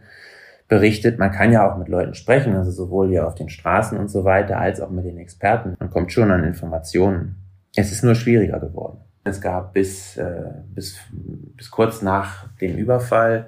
berichtet. 0.70 1.20
Man 1.20 1.32
kann 1.32 1.52
ja 1.52 1.70
auch 1.70 1.78
mit 1.78 1.90
Leuten 1.90 2.14
sprechen, 2.14 2.56
also 2.56 2.72
sowohl 2.72 3.10
hier 3.10 3.28
auf 3.28 3.36
den 3.36 3.50
Straßen 3.50 3.98
und 3.98 4.10
so 4.10 4.24
weiter, 4.24 4.58
als 4.58 4.80
auch 4.80 4.90
mit 4.90 5.04
den 5.04 5.18
Experten. 5.18 5.76
Man 5.80 5.90
kommt 5.90 6.14
schon 6.14 6.32
an 6.32 6.46
Informationen. 6.46 7.36
Es 7.76 7.92
ist 7.92 8.04
nur 8.04 8.16
schwieriger 8.16 8.60
geworden. 8.60 9.00
Es 9.26 9.42
gab 9.42 9.74
bis, 9.74 10.16
äh, 10.16 10.52
bis, 10.74 10.98
bis 11.12 11.70
kurz 11.70 12.02
nach 12.02 12.48
dem 12.62 12.78
Überfall 12.78 13.48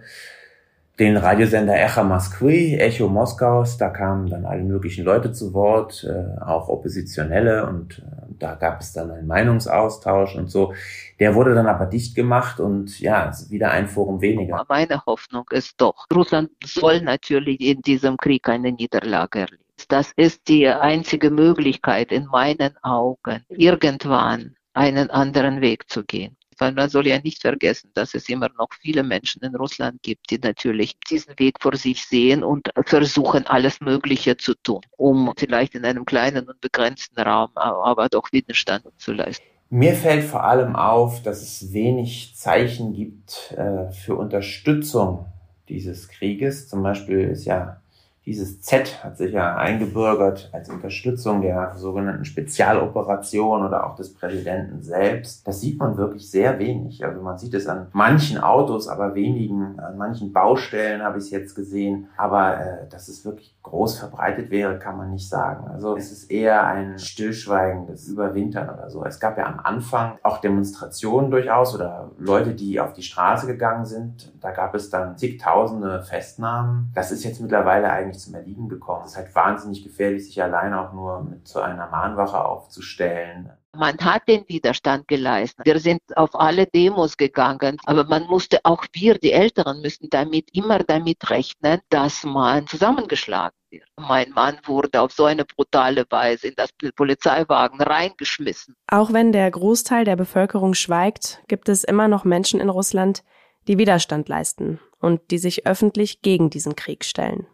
den 1.00 1.18
Radiosender 1.18 1.76
Echa 1.76 2.04
Moskwy, 2.04 2.78
Echo 2.78 3.08
Moskaus, 3.08 3.78
da 3.78 3.90
kamen 3.90 4.30
dann 4.30 4.46
alle 4.46 4.64
möglichen 4.64 5.04
Leute 5.04 5.32
zu 5.32 5.54
Wort, 5.54 6.04
äh, 6.08 6.40
auch 6.42 6.70
Oppositionelle 6.70 7.66
und 7.66 8.00
äh, 8.00 8.21
da 8.42 8.56
gab 8.56 8.82
es 8.82 8.94
dann 8.94 9.12
einen 9.12 9.28
Meinungsaustausch 9.28 10.36
und 10.36 10.50
so. 10.50 10.74
Der 11.20 11.36
wurde 11.36 11.54
dann 11.54 11.68
aber 11.68 11.86
dicht 11.86 12.16
gemacht 12.16 12.60
und 12.60 13.00
ja, 13.00 13.32
wieder 13.50 13.72
ein 13.72 13.88
Forum 13.88 14.22
weniger. 14.22 14.66
Meine 14.68 15.06
Hoffnung 15.06 15.46
ist 15.52 15.80
doch, 15.80 16.08
Russland 16.14 16.50
soll 16.64 17.02
natürlich 17.02 17.62
in 17.62 17.82
diesem 17.82 18.18
Krieg 18.18 18.50
eine 18.50 18.72
Niederlage 18.72 19.40
erleben. 19.40 19.64
Das 19.88 20.12
ist 20.16 20.48
die 20.48 20.68
einzige 20.68 21.32
Möglichkeit 21.32 22.12
in 22.12 22.28
meinen 22.28 22.76
Augen, 22.84 23.44
irgendwann 23.50 24.56
einen 24.74 25.10
anderen 25.10 25.62
Weg 25.62 25.90
zu 25.90 26.04
gehen 26.04 26.38
weil 26.58 26.74
man 26.74 26.90
soll 26.90 27.08
ja 27.08 27.20
nicht 27.20 27.42
vergessen, 27.42 27.92
dass 27.94 28.14
es 28.14 28.30
immer 28.30 28.50
noch 28.58 28.70
viele 28.80 29.04
Menschen 29.04 29.44
in 29.44 29.56
Russland 29.56 30.02
gibt, 30.04 30.30
die 30.30 30.40
natürlich 30.40 31.00
diesen 31.10 31.38
Weg 31.40 31.56
vor 31.60 31.76
sich 31.76 32.06
sehen 32.06 32.44
und 32.44 32.70
versuchen, 32.86 33.48
alles 33.48 33.82
Mögliche 33.82 34.38
zu 34.38 34.54
tun, 34.56 34.82
um 34.98 35.34
vielleicht 35.38 35.76
in 35.76 35.86
einem 35.86 36.06
kleinen 36.06 36.48
und 36.48 36.62
begrenzten 36.62 37.20
Raum 37.20 37.52
aber 37.56 38.10
doch 38.10 38.32
Widerstand 38.32 38.86
zu 38.98 39.14
leisten. 39.14 39.46
Mir 39.70 39.94
fällt 39.94 40.26
vor 40.26 40.44
allem 40.44 40.76
auf, 40.76 41.24
dass 41.24 41.42
es 41.42 41.72
wenig 41.72 42.36
Zeichen 42.36 42.94
gibt 42.94 43.54
äh, 43.56 43.90
für 43.92 44.16
Unterstützung 44.16 45.28
dieses 45.70 46.10
Krieges. 46.10 46.68
Zum 46.68 46.84
Beispiel 46.84 47.30
ist 47.30 47.46
ja 47.46 47.82
dieses 48.26 48.62
Z 48.62 49.04
hat 49.04 49.18
sich 49.18 49.34
ja 49.34 49.56
eingebürgert 49.56 50.50
als 50.54 50.70
Unterstützung 50.70 51.42
der 51.42 51.74
sogenannten 51.76 52.24
Spezialoperation 52.24 53.66
oder 53.66 53.88
auch 53.88 53.96
des 53.96 54.14
Präsidenten 54.14 54.84
selbst. 54.84 55.48
Das 55.48 55.60
sieht 55.60 55.80
man 55.80 55.98
wirklich 55.98 56.30
sehr 56.30 56.60
wenig. 56.60 57.04
Also 57.04 57.22
man 57.22 57.40
sieht 57.40 57.56
es 57.56 57.66
an 57.68 57.88
manchen 57.94 58.38
Autos, 58.38 58.88
aber 58.88 59.16
wenigen, 59.16 59.80
an 59.80 59.98
manchen 59.98 60.34
Baustellen 60.34 61.02
habe 61.02 61.18
ich 61.18 61.26
es 61.26 61.30
jetzt 61.32 61.56
gesehen. 61.56 62.10
Aber 62.16 62.60
äh, 62.60 62.88
dass 62.90 63.08
es 63.08 63.26
wirklich 63.26 63.56
groß 63.64 63.98
verbreitet 64.00 64.52
wäre, 64.52 64.78
kann 64.78 64.98
man 64.98 65.12
nicht 65.12 65.28
sagen. 65.28 65.68
Also 65.72 65.98
es 65.98 66.12
ist 66.12 66.30
eher 66.30 66.66
ein 66.66 67.00
stillschweigendes 67.00 68.08
Überwintern 68.08 68.70
oder 68.70 68.90
so. 68.90 69.04
Es 69.04 69.20
gab 69.20 69.38
ja 69.38 69.46
am 69.46 69.60
Anfang 69.60 70.20
auch 70.22 70.40
Demonstrationen 70.40 71.32
durchaus 71.32 71.74
oder 71.74 72.12
Leute, 72.20 72.54
die 72.54 72.80
auf 72.80 72.94
die 72.94 73.04
Straße 73.04 73.48
gegangen 73.48 73.86
sind. 73.86 74.32
Da 74.42 74.52
gab 74.52 74.76
es 74.76 74.90
dann 74.90 75.18
zigtausende 75.18 76.04
Festnahmen. 76.04 76.92
Das 76.94 77.12
ist 77.12 77.24
jetzt 77.24 77.42
mittlerweile 77.42 77.92
eigentlich 77.92 78.11
nicht 78.12 78.22
zum 78.22 78.36
Erliegen 78.36 78.70
gekommen. 78.70 79.04
Es 79.06 79.12
ist 79.12 79.18
halt 79.18 79.36
wahnsinnig 79.36 79.84
gefährlich, 79.84 80.26
sich 80.26 80.42
allein 80.42 80.74
auch 80.74 80.94
nur 80.94 81.24
mit 81.24 81.48
so 81.48 81.60
einer 81.60 81.88
Mahnwache 81.90 82.44
aufzustellen. 82.44 83.52
Man 83.74 83.98
hat 84.00 84.28
den 84.28 84.44
Widerstand 84.50 85.08
geleistet. 85.08 85.66
Wir 85.66 85.80
sind 85.80 86.02
auf 86.16 86.36
alle 86.36 86.68
Demos 86.68 87.16
gegangen, 87.16 87.78
aber 87.86 88.04
man 88.04 88.26
musste 88.26 88.60
auch 88.64 88.86
wir, 88.92 89.18
die 89.18 89.32
Älteren, 89.32 89.82
müssen 89.82 90.10
damit 90.10 90.50
immer 90.54 90.80
damit 90.80 91.30
rechnen, 91.30 91.80
dass 91.90 92.26
man 92.26 92.68
zusammengeschlagen 92.68 93.56
wird. 93.70 93.88
Mein 93.98 94.32
Mann 94.32 94.58
wurde 94.66 95.00
auf 95.00 95.14
so 95.14 95.24
eine 95.24 95.46
brutale 95.46 96.06
Weise 96.10 96.50
in 96.50 96.56
das 96.58 96.72
Polizeiwagen 96.96 97.82
reingeschmissen. 97.82 98.76
Auch 98.88 99.14
wenn 99.14 99.32
der 99.32 99.50
Großteil 99.50 100.04
der 100.04 100.18
Bevölkerung 100.18 100.74
schweigt, 100.74 101.42
gibt 101.48 101.70
es 101.70 101.86
immer 101.86 102.10
noch 102.10 102.26
Menschen 102.26 102.60
in 102.60 102.70
Russland, 102.70 103.24
die 103.70 103.78
Widerstand 103.78 104.28
leisten 104.28 104.82
und 105.00 105.32
die 105.32 105.38
sich 105.38 105.66
öffentlich 105.66 106.22
gegen 106.22 106.50
diesen 106.50 106.76
Krieg 106.76 107.06
stellen. 107.06 107.48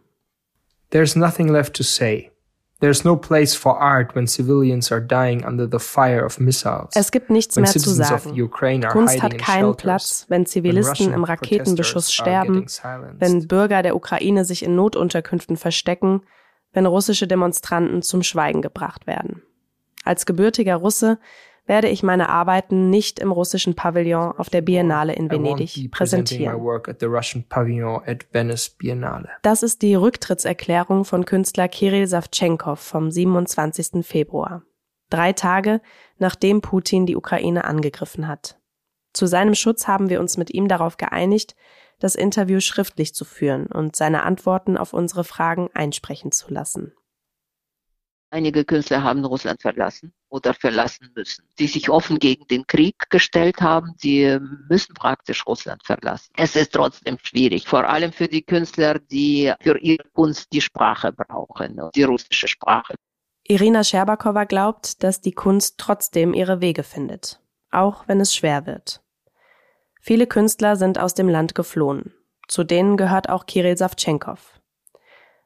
There's 0.90 1.16
nothing 1.16 1.48
left 1.48 1.74
to 1.76 1.82
say. 1.82 2.30
There's 2.80 3.04
no 3.04 3.16
place 3.16 3.56
for 3.56 3.76
art 3.80 4.14
when 4.14 4.28
civilians 4.28 4.92
are 4.92 5.00
dying 5.00 5.44
under 5.44 5.68
the 5.68 5.80
fire 5.80 6.24
of 6.24 6.38
missiles. 6.38 6.90
Es 6.94 7.10
gibt 7.10 7.28
nichts 7.28 7.56
mehr 7.56 7.66
zu 7.66 7.90
sagen. 7.90 8.36
Kunst 8.88 9.20
hat 9.20 9.36
keinen 9.36 9.76
Platz, 9.76 10.26
wenn 10.28 10.46
Zivilisten 10.46 11.12
im 11.12 11.24
Raketenbeschuss 11.24 12.12
sterben, 12.12 12.66
wenn 13.18 13.48
Bürger 13.48 13.82
der 13.82 13.96
Ukraine 13.96 14.44
sich 14.44 14.62
in 14.62 14.76
Notunterkünften 14.76 15.56
verstecken, 15.56 16.22
wenn 16.72 16.86
russische 16.86 17.26
Demonstranten 17.26 18.02
zum 18.02 18.22
Schweigen 18.22 18.62
gebracht 18.62 19.08
werden. 19.08 19.42
Als 20.04 20.24
gebürtiger 20.24 20.76
Russe 20.76 21.18
werde 21.68 21.88
ich 21.88 22.02
meine 22.02 22.28
Arbeiten 22.28 22.90
nicht 22.90 23.18
im 23.20 23.30
russischen 23.30 23.74
Pavillon 23.74 24.32
auf 24.36 24.50
der 24.50 24.62
Biennale 24.62 25.12
in 25.12 25.30
Venedig 25.30 25.90
präsentieren. 25.90 26.54
Das 29.42 29.62
ist 29.62 29.82
die 29.82 29.94
Rücktrittserklärung 29.94 31.04
von 31.04 31.24
Künstler 31.24 31.68
Kirill 31.68 32.06
Savchenkov 32.06 32.80
vom 32.80 33.10
27. 33.10 34.04
Februar. 34.04 34.62
Drei 35.10 35.32
Tage, 35.32 35.80
nachdem 36.18 36.60
Putin 36.60 37.06
die 37.06 37.16
Ukraine 37.16 37.64
angegriffen 37.64 38.26
hat. 38.26 38.58
Zu 39.12 39.26
seinem 39.26 39.54
Schutz 39.54 39.86
haben 39.86 40.10
wir 40.10 40.20
uns 40.20 40.36
mit 40.36 40.52
ihm 40.52 40.68
darauf 40.68 40.96
geeinigt, 40.96 41.54
das 41.98 42.14
Interview 42.14 42.60
schriftlich 42.60 43.14
zu 43.14 43.24
führen 43.24 43.66
und 43.66 43.96
seine 43.96 44.22
Antworten 44.22 44.76
auf 44.76 44.92
unsere 44.92 45.24
Fragen 45.24 45.68
einsprechen 45.74 46.32
zu 46.32 46.52
lassen. 46.52 46.92
Einige 48.30 48.64
Künstler 48.64 49.02
haben 49.02 49.24
Russland 49.24 49.62
verlassen 49.62 50.12
oder 50.28 50.52
verlassen 50.52 51.10
müssen, 51.14 51.48
die 51.58 51.66
sich 51.66 51.88
offen 51.88 52.18
gegen 52.18 52.46
den 52.46 52.66
Krieg 52.66 53.08
gestellt 53.08 53.62
haben, 53.62 53.94
die 54.02 54.38
müssen 54.68 54.92
praktisch 54.94 55.46
Russland 55.46 55.82
verlassen. 55.82 56.30
Es 56.36 56.54
ist 56.54 56.74
trotzdem 56.74 57.16
schwierig, 57.22 57.66
vor 57.66 57.88
allem 57.88 58.12
für 58.12 58.28
die 58.28 58.42
Künstler, 58.42 58.98
die 58.98 59.52
für 59.60 59.78
ihre 59.78 60.04
Kunst 60.12 60.52
die 60.52 60.60
Sprache 60.60 61.12
brauchen, 61.12 61.80
die 61.94 62.02
russische 62.02 62.48
Sprache. 62.48 62.94
Irina 63.44 63.82
Scherbakowa 63.82 64.44
glaubt, 64.44 65.02
dass 65.02 65.22
die 65.22 65.32
Kunst 65.32 65.78
trotzdem 65.78 66.34
ihre 66.34 66.60
Wege 66.60 66.82
findet, 66.82 67.40
auch 67.70 68.06
wenn 68.08 68.20
es 68.20 68.34
schwer 68.34 68.66
wird. 68.66 69.00
Viele 70.02 70.26
Künstler 70.26 70.76
sind 70.76 70.98
aus 70.98 71.14
dem 71.14 71.30
Land 71.30 71.54
geflohen. 71.54 72.12
Zu 72.46 72.62
denen 72.62 72.98
gehört 72.98 73.30
auch 73.30 73.46
Kirill 73.46 73.78
Savchenkov. 73.78 74.57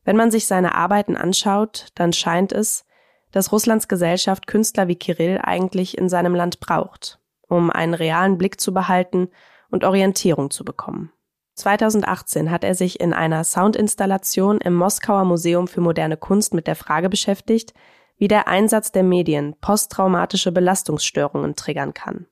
Wenn 0.05 0.17
man 0.17 0.31
sich 0.31 0.47
seine 0.47 0.75
Arbeiten 0.75 1.17
anschaut, 1.17 1.89
dann 1.95 2.13
scheint 2.13 2.53
es, 2.53 2.85
dass 3.31 3.53
Russlands 3.53 3.89
Gesellschaft 3.89 4.47
Künstler 4.47 4.89
wie 4.89 4.97
Kirill 4.97 5.41
eigentlich 5.43 5.97
in 5.97 6.09
seinem 6.09 6.35
Land 6.35 6.61
braucht, 6.61 7.19
um 7.49 7.71
einen 7.71 7.95
realen 7.95 8.37
Blick 8.39 8.61
zu 8.61 8.75
behalten 8.75 9.29
und 9.71 9.85
Orientierung 9.85 10.51
zu 10.51 10.65
bekommen. 10.65 11.13
2018 11.55 12.51
hat 12.51 12.65
er 12.65 12.75
sich 12.75 13.01
in 13.01 13.13
einer 13.13 13.45
Soundinstallation 13.45 14.59
im 14.59 14.75
Moskauer 14.75 15.25
Museum 15.25 15.69
für 15.69 15.81
moderne 15.81 16.17
Kunst 16.17 16.55
mit 16.55 16.67
der 16.67 16.77
Frage 16.77 17.09
beschäftigt, 17.09 17.75
wie 18.17 18.29
der 18.29 18.49
Einsatz 18.49 18.93
der 18.93 19.03
Medien 19.03 19.55
posttraumatische 19.61 20.53
Belastungsstörungen 20.53 21.57
triggern 21.57 21.95
kann 21.95 22.27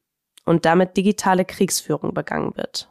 und 0.44 0.64
damit 0.64 0.96
digitale 0.96 1.44
Kriegsführung 1.44 2.14
begangen 2.14 2.56
wird. 2.56 2.89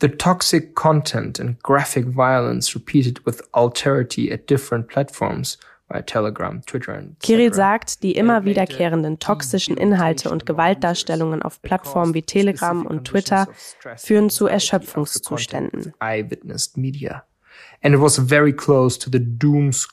The 0.00 0.08
toxic 0.08 0.74
content 0.74 1.40
and 1.40 1.60
graphic 1.62 2.06
violence 2.06 2.74
repeated 2.74 3.26
with 3.26 3.42
alterity 3.52 4.30
at 4.32 4.46
different 4.46 4.88
platforms 4.88 5.58
Telegram, 6.06 6.62
Twitter 6.66 7.02
Kirill 7.20 7.54
sagt, 7.54 8.02
die 8.02 8.12
immer 8.12 8.44
wiederkehrenden 8.44 9.18
toxischen 9.18 9.76
Inhalte 9.76 10.30
und 10.30 10.44
Gewaltdarstellungen 10.44 11.40
auf 11.42 11.62
Plattformen 11.62 12.12
wie 12.12 12.22
Telegram 12.22 12.84
und 12.84 13.06
Twitter 13.06 13.48
führen 13.96 14.28
zu 14.28 14.46
Erschöpfungszuständen. 14.46 15.94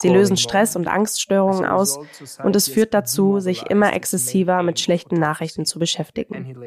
Sie 0.01 0.09
lösen 0.09 0.37
Stress 0.37 0.75
und 0.75 0.87
Angststörungen 0.87 1.65
aus 1.65 1.99
und 2.43 2.55
es 2.55 2.67
führt 2.67 2.93
dazu, 2.93 3.39
sich 3.39 3.63
immer 3.69 3.93
exzessiver 3.93 4.63
mit 4.63 4.79
schlechten 4.79 5.19
Nachrichten 5.19 5.65
zu 5.65 5.77
beschäftigen. 5.77 6.57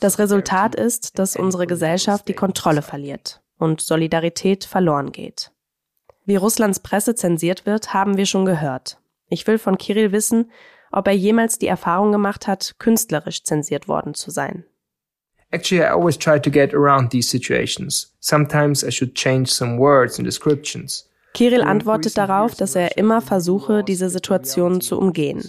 Das 0.00 0.18
Resultat 0.18 0.74
ist, 0.74 1.18
dass 1.18 1.36
unsere 1.36 1.66
Gesellschaft 1.66 2.28
die 2.28 2.34
Kontrolle 2.34 2.82
verliert 2.82 3.42
und 3.58 3.80
Solidarität 3.80 4.64
verloren 4.64 5.10
geht. 5.10 5.50
Wie 6.24 6.36
Russlands 6.36 6.80
Presse 6.80 7.14
zensiert 7.14 7.66
wird, 7.66 7.92
haben 7.92 8.16
wir 8.16 8.26
schon 8.26 8.44
gehört. 8.44 9.00
Ich 9.28 9.46
will 9.46 9.58
von 9.58 9.78
Kirill 9.78 10.12
wissen, 10.12 10.50
ob 10.92 11.06
er 11.06 11.14
jemals 11.14 11.58
die 11.58 11.66
Erfahrung 11.66 12.12
gemacht 12.12 12.46
hat, 12.46 12.76
künstlerisch 12.78 13.42
zensiert 13.42 13.88
worden 13.88 14.14
zu 14.14 14.30
sein. 14.30 14.64
Actually, 15.50 15.82
I 15.82 15.90
always 15.90 16.18
try 16.18 16.38
to 16.38 16.50
get 16.50 16.74
around 16.74 17.10
these 17.10 17.28
situations. 17.28 18.14
Sometimes 18.20 18.84
I 18.84 18.90
should 18.90 19.14
change 19.14 19.46
some 19.50 19.78
words 19.78 20.18
and 20.18 20.26
descriptions. 20.26 21.08
Kirill 21.34 21.62
antwortet 21.62 22.18
darauf, 22.18 22.54
dass 22.54 22.74
er 22.74 22.96
immer 22.96 23.20
versuche, 23.20 23.84
diese 23.84 24.10
Situationen 24.10 24.80
zu 24.80 24.98
umgehen. 24.98 25.42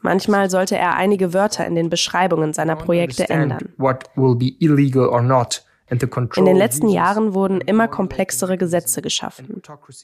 Manchmal 0.00 0.50
sollte 0.50 0.76
er 0.76 0.96
einige 0.96 1.32
Wörter 1.32 1.66
in 1.66 1.74
den 1.74 1.88
Beschreibungen 1.88 2.52
seiner 2.52 2.76
Projekte 2.76 3.28
ändern. 3.28 3.72
In 5.88 6.44
den 6.44 6.56
letzten 6.56 6.88
Jahren 6.88 7.32
wurden 7.32 7.60
immer 7.60 7.86
komplexere 7.86 8.58
Gesetze 8.58 9.02
geschaffen. 9.02 9.62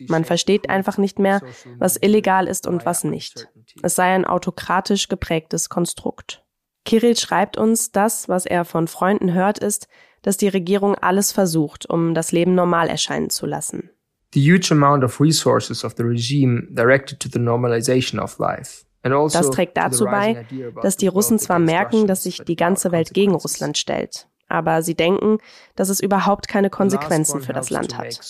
Man 0.09 0.25
versteht 0.25 0.71
einfach 0.71 0.97
nicht 0.97 1.19
mehr, 1.19 1.41
was 1.79 1.97
illegal 1.97 2.47
ist 2.47 2.69
und 2.69 2.87
was 2.87 3.03
nicht. 3.03 3.49
Es 3.83 3.97
sei 3.97 4.15
ein 4.15 4.25
autokratisch 4.25 5.09
geprägtes 5.09 5.69
Konstrukt. 5.69 6.45
Kirill 6.85 7.17
schreibt 7.17 7.57
uns, 7.57 7.93
das, 7.93 8.29
was 8.29 8.47
er 8.47 8.65
von 8.65 8.89
Freunden 8.89 9.33
hört, 9.33 9.59
ist, 9.59 9.89
dass 10.23 10.37
die 10.37 10.49
Regierung 10.49 10.95
alles 10.95 11.33
versucht, 11.33 11.89
um 11.89 12.15
das 12.15 12.33
Leben 12.33 12.55
normal 12.55 12.89
erscheinen 12.89 13.31
zu 13.31 13.47
lassen. 13.47 13.91
The 14.35 14.41
huge 14.41 14.69
amount 14.73 15.05
of 15.05 15.21
resources 15.21 15.85
of 15.85 15.95
the 15.97 16.03
regime 16.03 16.67
directed 16.71 17.21
to 17.21 17.29
the 17.31 17.39
normalization 17.39 18.19
of 18.21 18.39
life. 18.39 18.85
Das 19.03 19.51
trägt 19.51 19.77
dazu 19.77 20.05
bei, 20.05 20.47
dass 20.81 20.97
die 20.97 21.09
Russen 21.09 21.39
zwar 21.41 21.59
merken, 21.59 22.07
dass 22.07 22.23
sich 22.23 22.39
die 22.39 22.55
ganze 22.55 22.93
Welt 22.93 23.13
gegen 23.13 23.35
Russland 23.35 23.77
stellt, 23.77 24.29
aber 24.49 24.83
sie 24.83 24.95
denken, 24.95 25.39
dass 25.75 25.89
es 25.89 25.99
überhaupt 25.99 26.47
keine 26.47 26.71
Konsequenzen 26.71 27.41
für 27.41 27.53
das 27.53 27.71
Land 27.71 27.99
hat. 27.99 28.21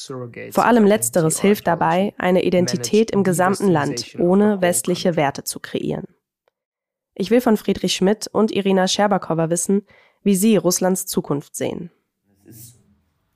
Vor 0.51 0.65
allem 0.65 0.87
letzteres 0.87 1.41
hilft 1.41 1.67
dabei, 1.67 2.15
eine 2.17 2.43
Identität 2.43 3.11
im 3.11 3.23
gesamten 3.23 3.69
Land 3.69 4.17
ohne 4.19 4.63
westliche 4.63 5.15
Werte 5.15 5.45
zu 5.45 5.61
kreieren. 5.61 6.07
Ich 7.15 7.31
will 7.31 7.41
von 7.41 7.57
Friedrich 7.57 7.95
Schmidt 7.95 8.29
und 8.33 8.51
Irina 8.51 8.89
Scherbakowa 8.89 9.51
wissen, 9.51 9.83
wie 10.23 10.35
sie 10.35 10.57
Russlands 10.57 11.07
Zukunft 11.07 11.55
sehen. 11.57 11.91
Es 12.47 12.57
ist 12.57 12.79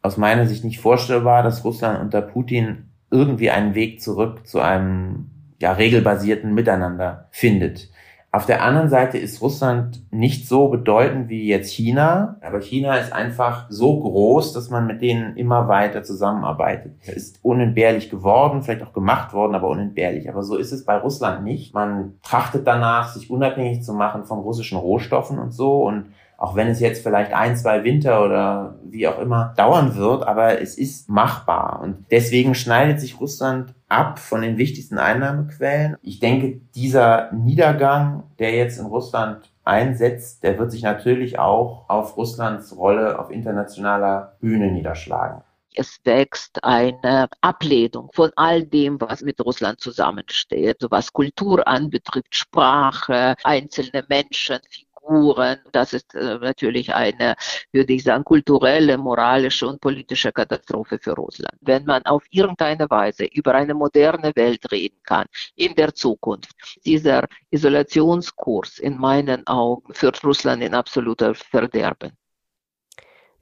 aus 0.03 0.17
meiner 0.17 0.47
Sicht 0.47 0.65
nicht 0.65 0.81
vorstellbar, 0.81 1.43
dass 1.43 1.65
Russland 1.65 2.01
unter 2.01 2.23
Putin 2.23 2.91
irgendwie 3.11 3.51
einen 3.51 3.75
Weg 3.75 4.01
zurück 4.01 4.47
zu 4.47 4.61
einem 4.61 5.31
ja, 5.61 5.73
regelbasierten 5.73 6.55
Miteinander 6.55 7.29
findet. 7.33 7.91
Auf 8.37 8.45
der 8.45 8.63
anderen 8.63 8.91
Seite 8.91 9.17
ist 9.17 9.41
Russland 9.41 10.03
nicht 10.11 10.47
so 10.47 10.69
bedeutend 10.69 11.31
wie 11.31 11.47
jetzt 11.47 11.73
China, 11.73 12.37
aber 12.43 12.61
China 12.61 12.95
ist 12.97 13.11
einfach 13.11 13.65
so 13.71 13.99
groß, 13.99 14.53
dass 14.53 14.69
man 14.69 14.87
mit 14.87 15.01
denen 15.01 15.39
immer 15.39 15.69
weiter 15.69 16.03
zusammenarbeitet. 16.03 16.93
Ist 17.07 17.39
unentbehrlich 17.43 18.11
geworden, 18.11 18.61
vielleicht 18.61 18.83
auch 18.83 18.93
gemacht 18.93 19.33
worden, 19.33 19.55
aber 19.55 19.71
unentbehrlich. 19.71 20.29
Aber 20.29 20.43
so 20.43 20.57
ist 20.57 20.73
es 20.73 20.85
bei 20.85 20.99
Russland 20.99 21.45
nicht. 21.45 21.73
Man 21.73 22.19
trachtet 22.23 22.67
danach, 22.67 23.09
sich 23.09 23.31
unabhängig 23.31 23.83
zu 23.83 23.95
machen 23.95 24.27
von 24.27 24.41
russischen 24.41 24.77
Rohstoffen 24.77 25.39
und 25.39 25.53
so 25.53 25.85
und 25.85 26.09
auch 26.39 26.55
wenn 26.55 26.69
es 26.69 26.81
jetzt 26.81 27.03
vielleicht 27.03 27.33
ein, 27.33 27.57
zwei 27.57 27.85
Winter 27.85 28.25
oder 28.25 28.79
wie 28.85 29.09
auch 29.09 29.19
immer 29.19 29.55
dauern 29.57 29.97
wird, 29.97 30.27
aber 30.27 30.61
es 30.61 30.77
ist 30.77 31.09
machbar. 31.09 31.81
Und 31.83 32.07
deswegen 32.11 32.55
schneidet 32.55 33.01
sich 33.01 33.21
Russland 33.21 33.75
ab 33.89 34.19
von 34.19 34.43
den 34.43 34.59
wichtigsten 34.59 34.99
Einnahmequellen. 34.99 35.97
Ich 36.03 36.21
denke, 36.21 36.61
dieser 36.75 37.33
Niedergang, 37.33 38.25
der 38.39 38.55
jetzt 38.55 38.79
in 38.79 38.87
Russland 38.87 39.51
einsetzt, 39.65 40.43
der 40.45 40.59
wird 40.59 40.71
sich 40.71 40.83
natürlich 40.83 41.39
auch 41.39 41.89
auf 41.89 42.17
Russlands 42.17 42.77
Rolle 42.77 43.19
auf 43.19 43.31
internationaler 43.31 44.37
Bühne 44.41 44.71
niederschlagen 44.71 45.43
es 45.77 46.01
wächst 46.05 46.65
eine 46.65 47.29
Ablehnung 47.43 48.11
von 48.15 48.31
all 48.37 48.65
dem, 48.65 49.01
was 49.01 49.21
mit 49.21 49.41
Russland 49.41 49.81
zusammensteht, 49.81 50.79
was 50.91 51.13
Kultur 51.13 51.69
anbetrifft, 51.69 52.35
Sprache, 52.35 53.35
einzelne 53.45 54.05
Menschen, 54.09 54.59
Figuren. 55.07 55.59
Das 55.73 55.93
ist 55.93 56.15
äh, 56.15 56.39
natürlich 56.39 56.95
eine, 56.95 57.37
würde 57.73 57.93
ich 57.93 58.03
sagen, 58.03 58.25
kulturelle, 58.25 58.99
moralische 58.99 59.67
und 59.67 59.81
politische 59.81 60.33
Katastrophe 60.33 60.99
für 60.99 61.13
Russland. 61.13 61.57
Wenn 61.61 61.85
man 61.85 62.03
auf 62.05 62.25
irgendeine 62.31 62.89
Weise 62.91 63.25
über 63.27 63.55
eine 63.55 63.75
moderne 63.75 64.33
Welt 64.35 64.71
reden 64.71 64.99
kann 65.05 65.27
in 65.55 65.75
der 65.75 65.95
Zukunft, 65.95 66.51
dieser 66.85 67.27
Isolationskurs 67.51 68.79
in 68.79 68.99
meinen 68.99 69.47
Augen 69.47 69.95
führt 69.95 70.23
Russland 70.25 70.63
in 70.63 70.75
absoluter 70.75 71.35
Verderben. 71.35 72.13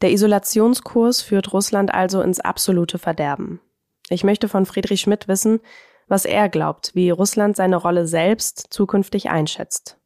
Der 0.02 0.10
Isolationskurs 0.10 1.22
führt 1.22 1.52
Russland 1.52 1.94
also 1.94 2.20
ins 2.20 2.40
absolute 2.40 2.98
Verderben. 2.98 3.60
Ich 4.10 4.22
möchte 4.22 4.48
von 4.48 4.66
Friedrich 4.66 5.00
Schmidt 5.00 5.28
wissen, 5.28 5.60
was 6.08 6.26
er 6.26 6.50
glaubt, 6.50 6.90
wie 6.94 7.08
Russland 7.08 7.56
seine 7.56 7.76
Rolle 7.76 8.06
selbst 8.06 8.66
zukünftig 8.68 9.30
einschätzt 9.30 9.96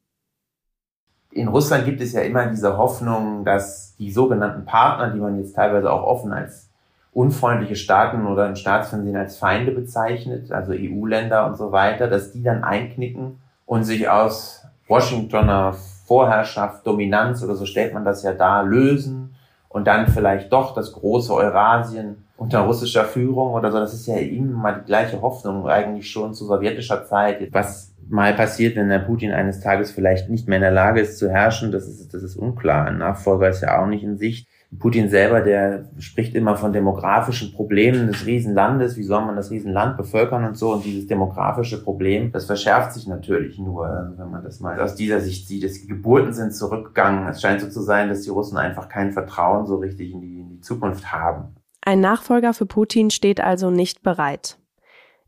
in 1.30 1.48
Russland 1.48 1.84
gibt 1.84 2.00
es 2.00 2.12
ja 2.12 2.22
immer 2.22 2.46
diese 2.46 2.76
Hoffnung, 2.76 3.44
dass 3.44 3.94
die 3.96 4.10
sogenannten 4.10 4.64
Partner, 4.64 5.10
die 5.10 5.20
man 5.20 5.38
jetzt 5.38 5.54
teilweise 5.54 5.92
auch 5.92 6.02
offen 6.02 6.32
als 6.32 6.68
unfreundliche 7.12 7.76
Staaten 7.76 8.26
oder 8.26 8.46
im 8.46 8.56
Staatsfernsehen 8.56 9.16
als 9.16 9.38
Feinde 9.38 9.72
bezeichnet, 9.72 10.52
also 10.52 10.72
EU-Länder 10.72 11.46
und 11.46 11.56
so 11.56 11.72
weiter, 11.72 12.08
dass 12.08 12.32
die 12.32 12.42
dann 12.42 12.64
einknicken 12.64 13.40
und 13.66 13.84
sich 13.84 14.08
aus 14.08 14.62
Washingtoner 14.86 15.74
Vorherrschaft, 16.06 16.86
Dominanz 16.86 17.42
oder 17.42 17.54
so 17.54 17.66
stellt 17.66 17.92
man 17.92 18.04
das 18.04 18.22
ja 18.22 18.32
da, 18.32 18.62
lösen 18.62 19.34
und 19.68 19.86
dann 19.86 20.08
vielleicht 20.08 20.52
doch 20.52 20.74
das 20.74 20.92
große 20.92 21.34
Eurasien 21.34 22.24
unter 22.38 22.60
russischer 22.60 23.04
Führung 23.04 23.52
oder 23.52 23.70
so. 23.70 23.78
Das 23.78 23.92
ist 23.92 24.06
ja 24.06 24.16
immer 24.16 24.72
die 24.72 24.86
gleiche 24.86 25.20
Hoffnung 25.20 25.68
eigentlich 25.68 26.10
schon 26.10 26.32
zu 26.32 26.46
sowjetischer 26.46 27.04
Zeit. 27.04 27.52
Was 27.52 27.92
mal 28.08 28.34
passiert, 28.34 28.76
wenn 28.76 28.88
der 28.88 29.00
Putin 29.00 29.32
eines 29.32 29.60
Tages 29.60 29.90
vielleicht 29.90 30.28
nicht 30.30 30.48
mehr 30.48 30.56
in 30.56 30.62
der 30.62 30.70
Lage 30.70 31.00
ist 31.00 31.18
zu 31.18 31.30
herrschen, 31.30 31.72
das 31.72 31.86
ist, 31.86 32.12
das 32.12 32.22
ist 32.22 32.36
unklar. 32.36 32.86
Ein 32.86 32.98
Nachfolger 32.98 33.48
ist 33.48 33.62
ja 33.62 33.80
auch 33.80 33.86
nicht 33.86 34.02
in 34.02 34.16
Sicht. 34.16 34.48
Putin 34.78 35.08
selber, 35.08 35.40
der 35.40 35.86
spricht 35.98 36.34
immer 36.34 36.56
von 36.56 36.74
demografischen 36.74 37.52
Problemen 37.52 38.08
des 38.08 38.26
Riesenlandes. 38.26 38.98
Wie 38.98 39.02
soll 39.02 39.24
man 39.24 39.34
das 39.34 39.50
Riesenland 39.50 39.96
bevölkern 39.96 40.44
und 40.44 40.58
so? 40.58 40.72
Und 40.72 40.84
dieses 40.84 41.06
demografische 41.06 41.82
Problem, 41.82 42.32
das 42.32 42.44
verschärft 42.44 42.92
sich 42.92 43.06
natürlich 43.06 43.58
nur, 43.58 44.12
wenn 44.16 44.30
man 44.30 44.44
das 44.44 44.60
mal 44.60 44.78
aus 44.78 44.94
dieser 44.94 45.20
Sicht 45.20 45.48
sieht. 45.48 45.62
Die 45.62 45.86
Geburten 45.86 46.34
sind 46.34 46.54
zurückgegangen. 46.54 47.26
Es 47.28 47.40
scheint 47.40 47.62
so 47.62 47.68
zu 47.70 47.80
sein, 47.80 48.10
dass 48.10 48.22
die 48.22 48.30
Russen 48.30 48.58
einfach 48.58 48.90
kein 48.90 49.12
Vertrauen 49.12 49.66
so 49.66 49.76
richtig 49.76 50.12
in 50.12 50.20
die, 50.20 50.40
in 50.40 50.48
die 50.50 50.60
Zukunft 50.60 51.12
haben. 51.12 51.56
Ein 51.80 52.00
Nachfolger 52.00 52.52
für 52.52 52.66
Putin 52.66 53.08
steht 53.10 53.40
also 53.40 53.70
nicht 53.70 54.02
bereit. 54.02 54.58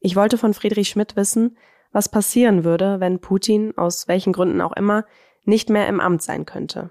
Ich 0.01 0.17
wollte 0.17 0.37
von 0.37 0.53
Friedrich 0.53 0.89
Schmidt 0.89 1.17
wissen, 1.17 1.57
was 1.93 2.09
passieren 2.09 2.65
würde, 2.65 3.01
wenn 3.01 3.21
Putin, 3.21 3.77
aus 3.77 4.09
welchen 4.09 4.33
Gründen 4.33 4.61
auch 4.61 4.73
immer, 4.73 5.05
nicht 5.45 5.71
mehr 5.71 5.89
im 5.89 6.01
Amt 6.01 6.23
sein 6.23 6.47
könnte. 6.47 6.91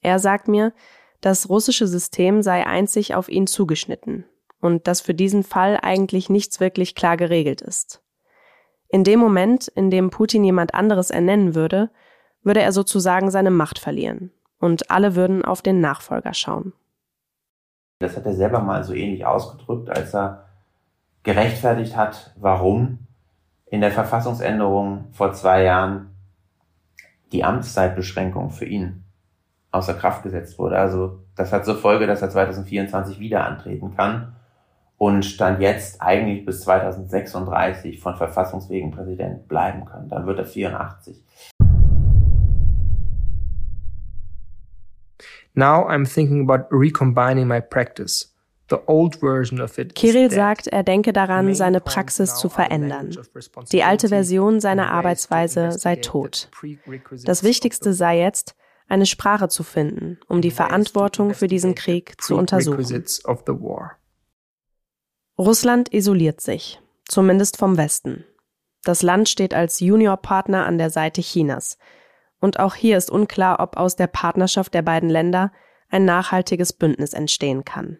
Er 0.00 0.18
sagt 0.18 0.48
mir, 0.48 0.72
das 1.20 1.48
russische 1.48 1.86
System 1.86 2.42
sei 2.42 2.66
einzig 2.66 3.14
auf 3.14 3.28
ihn 3.28 3.46
zugeschnitten 3.46 4.24
und 4.60 4.88
dass 4.88 5.00
für 5.00 5.14
diesen 5.14 5.44
Fall 5.44 5.78
eigentlich 5.80 6.28
nichts 6.28 6.58
wirklich 6.58 6.94
klar 6.94 7.16
geregelt 7.16 7.60
ist. 7.60 8.02
In 8.88 9.04
dem 9.04 9.20
Moment, 9.20 9.68
in 9.68 9.90
dem 9.90 10.10
Putin 10.10 10.44
jemand 10.44 10.74
anderes 10.74 11.10
ernennen 11.10 11.54
würde, 11.54 11.90
würde 12.42 12.60
er 12.60 12.72
sozusagen 12.72 13.30
seine 13.30 13.50
Macht 13.50 13.78
verlieren 13.78 14.32
und 14.58 14.90
alle 14.90 15.14
würden 15.14 15.44
auf 15.44 15.62
den 15.62 15.80
Nachfolger 15.80 16.34
schauen. 16.34 16.72
Das 18.00 18.16
hat 18.16 18.26
er 18.26 18.34
selber 18.34 18.60
mal 18.60 18.82
so 18.82 18.92
ähnlich 18.92 19.24
ausgedrückt, 19.24 19.88
als 19.88 20.12
er 20.12 20.48
gerechtfertigt 21.22 21.96
hat, 21.96 22.34
warum 22.36 23.06
in 23.72 23.80
der 23.80 23.90
Verfassungsänderung 23.90 25.06
vor 25.12 25.32
zwei 25.32 25.62
Jahren 25.62 26.10
die 27.32 27.42
Amtszeitbeschränkung 27.42 28.50
für 28.50 28.66
ihn 28.66 29.04
außer 29.70 29.94
Kraft 29.94 30.22
gesetzt 30.22 30.58
wurde. 30.58 30.76
Also 30.76 31.20
das 31.36 31.54
hat 31.54 31.64
zur 31.64 31.76
Folge, 31.76 32.06
dass 32.06 32.20
er 32.20 32.28
2024 32.28 33.18
wieder 33.18 33.46
antreten 33.46 33.96
kann 33.96 34.36
und 34.98 35.24
stand 35.24 35.62
jetzt 35.62 36.02
eigentlich 36.02 36.44
bis 36.44 36.60
2036 36.60 37.98
von 37.98 38.14
Verfassungswegen 38.14 38.90
Präsident 38.90 39.48
bleiben 39.48 39.86
kann. 39.86 40.06
Dann 40.10 40.26
wird 40.26 40.38
er 40.38 40.44
84. 40.44 41.24
Now 45.54 45.88
I'm 45.88 46.04
thinking 46.04 46.42
about 46.42 46.66
recombining 46.70 47.48
my 47.48 47.62
practice 47.62 48.31
Kirill 49.94 50.30
sagt, 50.30 50.66
er 50.66 50.82
denke 50.82 51.12
daran, 51.12 51.54
seine 51.54 51.80
Praxis 51.80 52.34
zu 52.34 52.48
verändern. 52.48 53.16
Die 53.72 53.82
alte 53.82 54.08
Version 54.08 54.60
seiner 54.60 54.90
Arbeitsweise 54.90 55.72
sei 55.72 55.96
tot. 55.96 56.50
Das 57.24 57.42
Wichtigste 57.42 57.92
sei 57.92 58.18
jetzt, 58.18 58.54
eine 58.88 59.06
Sprache 59.06 59.48
zu 59.48 59.62
finden, 59.62 60.18
um 60.28 60.42
die 60.42 60.50
Verantwortung 60.50 61.34
für 61.34 61.46
diesen 61.46 61.74
Krieg 61.74 62.20
zu 62.20 62.36
untersuchen. 62.36 63.04
Russland 65.38 65.92
isoliert 65.94 66.40
sich, 66.40 66.80
zumindest 67.06 67.56
vom 67.56 67.76
Westen. 67.78 68.24
Das 68.84 69.02
Land 69.02 69.28
steht 69.28 69.54
als 69.54 69.80
Juniorpartner 69.80 70.66
an 70.66 70.76
der 70.76 70.90
Seite 70.90 71.20
Chinas. 71.20 71.78
Und 72.40 72.58
auch 72.58 72.74
hier 72.74 72.98
ist 72.98 73.10
unklar, 73.10 73.60
ob 73.60 73.76
aus 73.76 73.96
der 73.96 74.08
Partnerschaft 74.08 74.74
der 74.74 74.82
beiden 74.82 75.08
Länder 75.08 75.52
ein 75.88 76.04
nachhaltiges 76.04 76.72
Bündnis 76.72 77.12
entstehen 77.12 77.64
kann. 77.64 77.98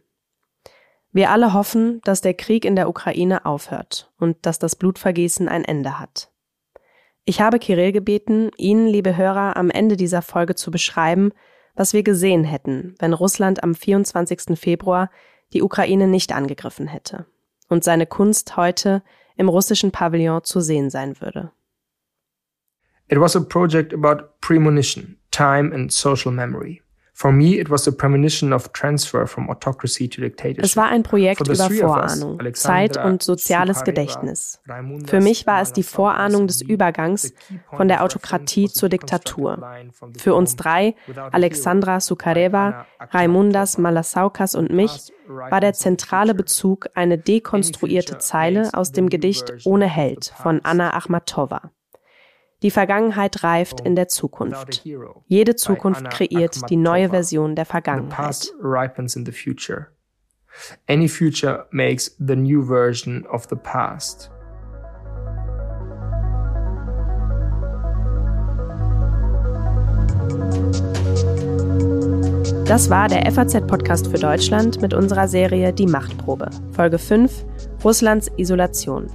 Wir 1.12 1.30
alle 1.30 1.52
hoffen, 1.52 2.00
dass 2.04 2.22
der 2.22 2.34
Krieg 2.34 2.64
in 2.64 2.74
der 2.74 2.88
Ukraine 2.88 3.44
aufhört 3.44 4.10
und 4.18 4.46
dass 4.46 4.58
das 4.58 4.76
Blutvergießen 4.76 5.46
ein 5.46 5.64
Ende 5.64 5.98
hat. 5.98 6.30
Ich 7.24 7.40
habe 7.40 7.58
Kirill 7.58 7.92
gebeten, 7.92 8.50
Ihnen, 8.56 8.88
liebe 8.88 9.16
Hörer, 9.16 9.56
am 9.56 9.70
Ende 9.70 9.96
dieser 9.96 10.22
Folge 10.22 10.54
zu 10.54 10.70
beschreiben, 10.70 11.32
was 11.74 11.92
wir 11.92 12.02
gesehen 12.02 12.44
hätten, 12.44 12.94
wenn 12.98 13.12
Russland 13.12 13.62
am 13.62 13.74
24. 13.74 14.58
Februar 14.58 15.10
die 15.52 15.62
Ukraine 15.62 16.08
nicht 16.08 16.32
angegriffen 16.32 16.86
hätte 16.86 17.26
und 17.68 17.84
seine 17.84 18.06
Kunst 18.06 18.56
heute 18.56 19.02
im 19.36 19.48
russischen 19.48 19.92
Pavillon 19.92 20.42
zu 20.44 20.60
sehen 20.60 20.90
sein 20.90 21.20
würde. 21.20 21.52
It 23.08 23.20
was 23.20 23.36
a 23.36 23.40
project 23.40 23.92
about 23.92 24.24
premonition, 24.40 25.18
time 25.30 25.74
and 25.74 25.92
social 25.92 26.32
memory. 26.32 26.81
Es 30.64 30.76
war 30.76 30.88
ein 30.88 31.02
Projekt 31.04 31.46
über 31.46 31.70
Vorahnung, 31.70 32.40
Zeit 32.54 32.96
und 32.96 33.22
soziales 33.22 33.84
Gedächtnis. 33.84 34.60
Für 35.06 35.20
mich 35.20 35.46
war 35.46 35.62
es 35.62 35.72
die 35.72 35.84
Vorahnung 35.84 36.48
des 36.48 36.62
Übergangs 36.62 37.32
von 37.70 37.86
der 37.86 38.02
Autokratie 38.02 38.68
zur 38.68 38.88
Diktatur. 38.88 39.62
Für 40.18 40.34
uns 40.34 40.56
drei, 40.56 40.96
Alexandra 41.30 42.00
Sukareva, 42.00 42.86
Raimundas 42.98 43.78
Malasaukas 43.78 44.56
und 44.56 44.72
mich, 44.72 45.12
war 45.26 45.60
der 45.60 45.74
zentrale 45.74 46.34
Bezug 46.34 46.88
eine 46.94 47.18
dekonstruierte 47.18 48.18
Zeile 48.18 48.70
aus 48.72 48.92
dem 48.92 49.08
Gedicht 49.08 49.52
Ohne 49.64 49.86
Held 49.86 50.34
von 50.42 50.60
Anna 50.64 50.94
Achmatova. 50.94 51.70
Die 52.62 52.70
Vergangenheit 52.70 53.42
reift 53.42 53.80
in 53.80 53.96
der 53.96 54.08
Zukunft. 54.08 54.84
Jede 55.26 55.56
Zukunft 55.56 56.08
kreiert 56.10 56.70
die 56.70 56.76
neue 56.76 57.08
Version 57.08 57.56
der 57.56 57.64
Vergangenheit. 57.64 58.52
Any 60.86 61.08
future 61.08 61.66
makes 61.70 62.14
the 62.18 62.36
new 62.36 62.62
version 62.62 63.26
of 63.26 63.46
the 63.48 63.56
past. 63.56 64.30
Das 72.66 72.88
war 72.90 73.08
der 73.08 73.30
FAZ-Podcast 73.30 74.06
für 74.06 74.18
Deutschland 74.18 74.80
mit 74.80 74.94
unserer 74.94 75.26
Serie 75.26 75.72
Die 75.72 75.86
Machtprobe, 75.86 76.50
Folge 76.70 76.98
5 76.98 77.44
Russlands 77.84 78.30
Isolation. 78.36 79.10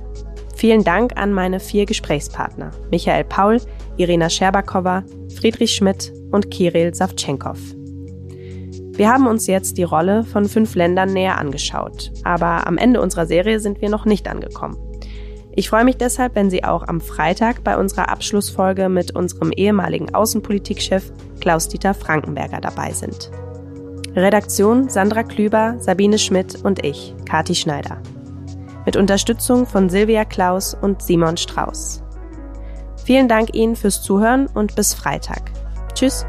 Vielen 0.57 0.83
Dank 0.83 1.15
an 1.17 1.33
meine 1.33 1.59
vier 1.59 1.85
Gesprächspartner, 1.85 2.71
Michael 2.89 3.25
Paul, 3.25 3.61
Irina 3.97 4.27
Scherbakowa, 4.27 5.03
Friedrich 5.35 5.75
Schmidt 5.75 6.11
und 6.31 6.49
Kirill 6.49 6.95
Savtschenkov. 6.95 7.59
Wir 8.93 9.07
haben 9.07 9.27
uns 9.27 9.45
jetzt 9.45 9.77
die 9.77 9.83
Rolle 9.83 10.23
von 10.23 10.45
fünf 10.45 10.73
Ländern 10.73 11.13
näher 11.13 11.37
angeschaut, 11.37 12.11
aber 12.23 12.65
am 12.65 12.79
Ende 12.79 13.01
unserer 13.01 13.27
Serie 13.27 13.59
sind 13.59 13.81
wir 13.81 13.89
noch 13.89 14.05
nicht 14.05 14.27
angekommen. 14.27 14.77
Ich 15.55 15.69
freue 15.69 15.83
mich 15.83 15.97
deshalb, 15.97 16.33
wenn 16.33 16.49
Sie 16.49 16.63
auch 16.63 16.87
am 16.87 17.01
Freitag 17.01 17.63
bei 17.63 17.77
unserer 17.77 18.09
Abschlussfolge 18.09 18.89
mit 18.89 19.15
unserem 19.15 19.51
ehemaligen 19.51 20.15
Außenpolitikchef 20.15 21.11
Klaus-Dieter 21.39 21.93
Frankenberger 21.93 22.61
dabei 22.61 22.93
sind. 22.93 23.29
Redaktion 24.15 24.89
Sandra 24.89 25.21
Klüber, 25.21 25.75
Sabine 25.77 26.17
Schmidt 26.17 26.63
und 26.63 26.83
ich, 26.83 27.13
Kati 27.25 27.53
Schneider 27.53 28.01
mit 28.87 28.95
Unterstützung 28.95 29.65
von 29.65 29.89
Silvia 29.89 30.23
Klaus 30.23 30.73
und 30.73 31.01
Simon 31.01 31.35
Strauß. 31.35 32.03
Vielen 33.03 33.27
Dank 33.27 33.53
Ihnen 33.53 33.75
fürs 33.75 34.01
Zuhören 34.01 34.47
und 34.47 34.75
bis 34.77 34.93
Freitag. 34.93 35.51
Tschüss. 35.93 36.25